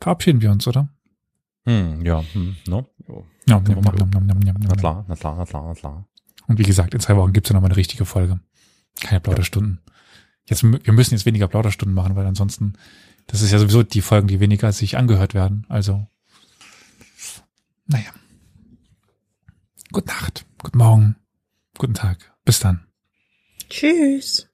[0.00, 0.88] verabschieden wir uns, oder?
[1.66, 2.86] Hm, ja, hm, no?
[3.46, 3.98] Ja, Können wir nom, machen.
[3.98, 4.76] nom, nom, nom, nom, Na nom.
[4.76, 6.08] klar, na klar, na klar, na klar.
[6.46, 8.38] Und wie gesagt, in zwei Wochen gibt's ja nochmal eine richtige Folge.
[9.00, 9.80] Keine Plauderstunden.
[10.46, 12.74] Jetzt, wir müssen jetzt weniger Plauderstunden machen, weil ansonsten,
[13.26, 15.64] das ist ja sowieso die Folgen, die weniger sich angehört werden.
[15.68, 16.06] Also,
[17.86, 18.10] naja.
[19.92, 21.16] Gute Nacht, guten Morgen,
[21.78, 22.32] guten Tag.
[22.44, 22.86] Bis dann.
[23.68, 24.48] Tschüss.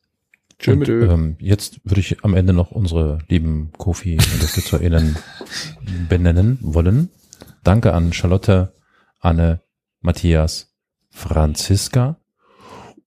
[0.59, 5.17] Schön Und, ähm, jetzt würde ich am Ende noch unsere lieben Kofi-UnterstützerInnen
[6.09, 7.09] benennen wollen.
[7.65, 8.75] Danke an Charlotte,
[9.21, 9.63] Anne,
[10.01, 10.75] Matthias,
[11.09, 12.21] Franziska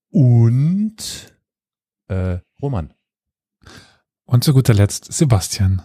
[0.09, 1.33] und
[2.07, 2.93] äh, Roman.
[4.25, 5.83] Und zu guter Letzt Sebastian.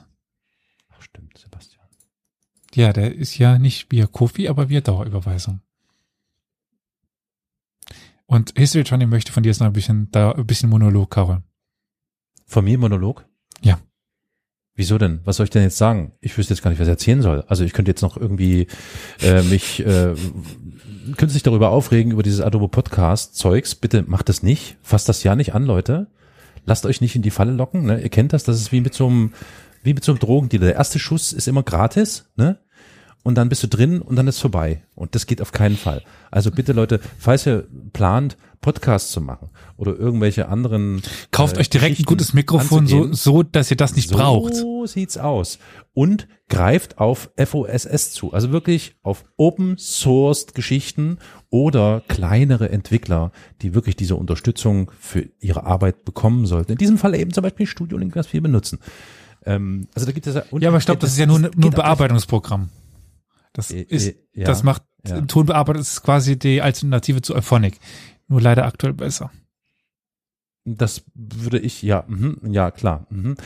[2.78, 5.62] Ja, der ist ja nicht via Kofi, aber via Dauerüberweisung.
[8.26, 11.42] Und History Johnny möchte von dir jetzt noch ein bisschen, da, ein bisschen Monolog, Karol.
[12.46, 13.26] Von mir Monolog?
[13.62, 13.80] Ja.
[14.76, 15.18] Wieso denn?
[15.24, 16.12] Was soll ich denn jetzt sagen?
[16.20, 17.42] Ich wüsste jetzt gar nicht, was ich erzählen soll.
[17.48, 18.68] Also ich könnte jetzt noch irgendwie
[19.22, 20.14] äh, mich äh,
[21.16, 23.74] künstlich darüber aufregen, über dieses Adobe Podcast Zeugs.
[23.74, 24.76] Bitte macht das nicht.
[24.82, 26.12] Fasst das ja nicht an, Leute.
[26.64, 27.86] Lasst euch nicht in die Falle locken.
[27.86, 28.00] Ne?
[28.00, 29.32] Ihr kennt das, das ist wie mit so einem,
[29.82, 30.66] wie mit so einem Drogendealer.
[30.66, 32.60] Der erste Schuss ist immer gratis, ne?
[33.28, 34.80] Und dann bist du drin und dann ist vorbei.
[34.94, 36.02] Und das geht auf keinen Fall.
[36.30, 41.68] Also bitte Leute, falls ihr plant, Podcasts zu machen oder irgendwelche anderen Kauft äh, euch
[41.68, 44.54] direkt ein gutes Mikrofon, so, anzugehen, so, dass ihr das nicht so braucht.
[44.54, 45.58] So sieht's aus.
[45.92, 48.32] Und greift auf FOSS zu.
[48.32, 51.18] Also wirklich auf Open Sourced Geschichten
[51.50, 56.72] oder kleinere Entwickler, die wirklich diese Unterstützung für ihre Arbeit bekommen sollten.
[56.72, 58.78] In diesem Fall eben zum Beispiel Studio Link, was wir benutzen.
[59.44, 61.50] Ähm, also da gibt es ja, Ja, aber ich glaube, das, ist ja nur, nur
[61.52, 62.70] ein Bearbeitungsprogramm.
[63.58, 65.20] Das Äh, ist, äh, ja, das macht, ja.
[65.22, 67.80] Tonbearbeitung ist quasi die Alternative zu Euphonic.
[68.28, 69.32] Nur leider aktuell besser.
[70.76, 73.06] Das würde ich, ja, mhm, ja, klar.
[73.10, 73.36] Mhm.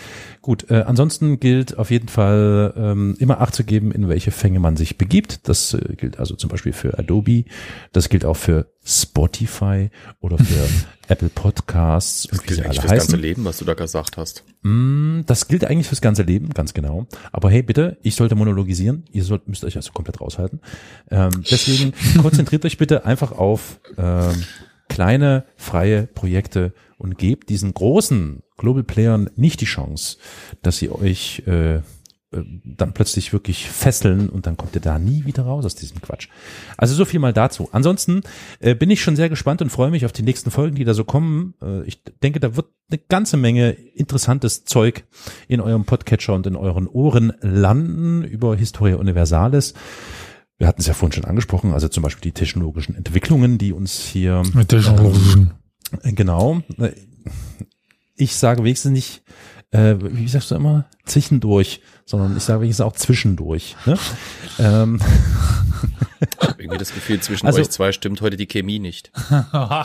[0.41, 4.59] Gut, äh, ansonsten gilt auf jeden Fall ähm, immer Acht zu geben, in welche Fänge
[4.59, 5.49] man sich begibt.
[5.49, 7.45] Das äh, gilt also zum Beispiel für Adobe,
[7.93, 10.69] das gilt auch für Spotify oder für
[11.09, 13.21] Apple Podcasts Das gilt eigentlich fürs ganze heißen.
[13.21, 14.45] Leben, was du da gesagt hast.
[14.63, 17.07] Mm, Das gilt eigentlich fürs ganze Leben, ganz genau.
[17.31, 19.05] Aber hey, bitte, ich sollte monologisieren.
[19.13, 20.61] Ihr sollt, müsst euch also komplett raushalten.
[21.11, 21.93] Ähm, deswegen
[22.23, 24.43] konzentriert euch bitte einfach auf ähm,
[24.89, 30.19] kleine, freie Projekte und gebt diesen großen Global Playern nicht die Chance,
[30.63, 31.81] dass sie euch äh,
[32.33, 36.01] äh, dann plötzlich wirklich fesseln und dann kommt ihr da nie wieder raus aus diesem
[36.01, 36.29] Quatsch.
[36.77, 37.69] Also so viel mal dazu.
[37.73, 38.23] Ansonsten
[38.61, 40.95] äh, bin ich schon sehr gespannt und freue mich auf die nächsten Folgen, die da
[40.95, 41.55] so kommen.
[41.63, 45.05] Äh, ich denke, da wird eine ganze Menge interessantes Zeug
[45.49, 49.75] in eurem Podcatcher und in euren Ohren landen über Historia Universalis.
[50.59, 53.99] Wir hatten es ja vorhin schon angesprochen, also zum Beispiel die technologischen Entwicklungen, die uns
[54.01, 56.63] hier Mit der äh, Genau.
[56.79, 56.93] Äh,
[58.17, 59.23] Ich sage wenigstens nicht,
[59.71, 63.77] äh, wie sagst du immer, zwischendurch, sondern ich sage wenigstens auch zwischendurch.
[63.87, 63.99] Ne?
[64.59, 65.01] ähm,
[66.69, 69.11] habe irgendwie das Gefühl, zwischen Also- euch zwei stimmt heute die Chemie nicht.
[69.53, 69.85] Oh.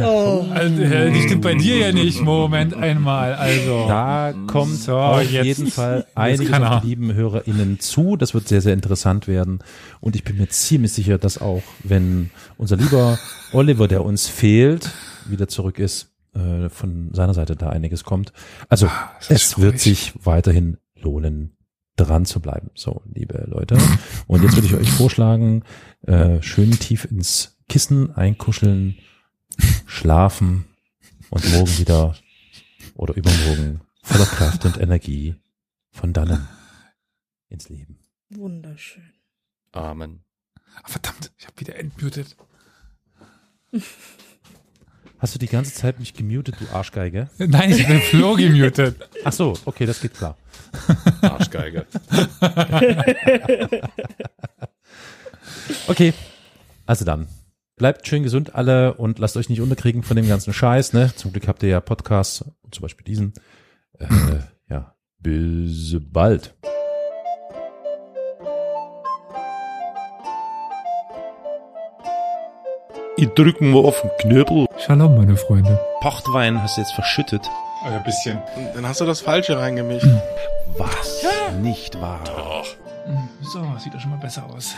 [0.50, 2.20] Also, äh, die stimmt bei dir ja nicht.
[2.22, 3.34] Moment einmal.
[3.34, 3.86] Also.
[3.88, 6.76] da kommt So, auf jetzt- jeden Fall einiges er.
[6.76, 8.16] auf die lieben HörerInnen zu.
[8.16, 9.58] Das wird sehr, sehr interessant werden.
[10.00, 13.18] Und ich bin mir ziemlich sicher, dass auch, wenn unser lieber
[13.52, 14.90] Oliver, der uns fehlt,
[15.26, 18.32] wieder zurück ist, äh, von seiner Seite da einiges kommt.
[18.68, 21.56] Also Ah, es wird sich weiterhin lohnen,
[21.98, 22.70] dran zu bleiben.
[22.74, 23.78] So, liebe Leute.
[24.26, 25.64] Und jetzt würde ich euch vorschlagen,
[26.02, 28.96] äh, schön tief ins Kissen einkuscheln,
[29.86, 30.64] schlafen
[31.30, 32.16] und morgen wieder
[32.94, 35.34] oder übermorgen voller Kraft und Energie
[35.90, 36.48] von dannen
[37.48, 37.98] ins Leben.
[38.30, 39.12] Wunderschön.
[39.72, 40.24] Amen.
[40.82, 42.36] Ah, Verdammt, ich habe wieder entmutet.
[45.18, 47.28] Hast du die ganze Zeit mich gemutet, du Arschgeige?
[47.38, 48.96] Nein, ich bin Flo gemutet.
[49.24, 50.36] Ach so, okay, das geht klar.
[51.22, 51.86] Arschgeige.
[55.86, 56.14] Okay,
[56.86, 57.28] also dann.
[57.76, 61.12] Bleibt schön gesund alle und lasst euch nicht unterkriegen von dem ganzen Scheiß, ne?
[61.14, 63.34] Zum Glück habt ihr ja Podcasts, zum Beispiel diesen.
[63.98, 64.06] Äh,
[64.68, 66.54] ja, bis bald.
[73.20, 74.66] Ich drück mal auf den Knöbel.
[74.78, 75.80] Shalom, meine Freunde.
[76.00, 77.50] Pochtwein hast du jetzt verschüttet.
[77.84, 78.40] Ein bisschen.
[78.74, 80.06] Dann hast du das Falsche reingemischt.
[80.76, 81.26] Was?
[81.60, 82.20] Nicht wahr?
[83.40, 84.76] So, sieht doch schon mal besser aus.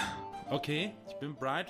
[0.48, 1.66] Okay, ich bin Bright.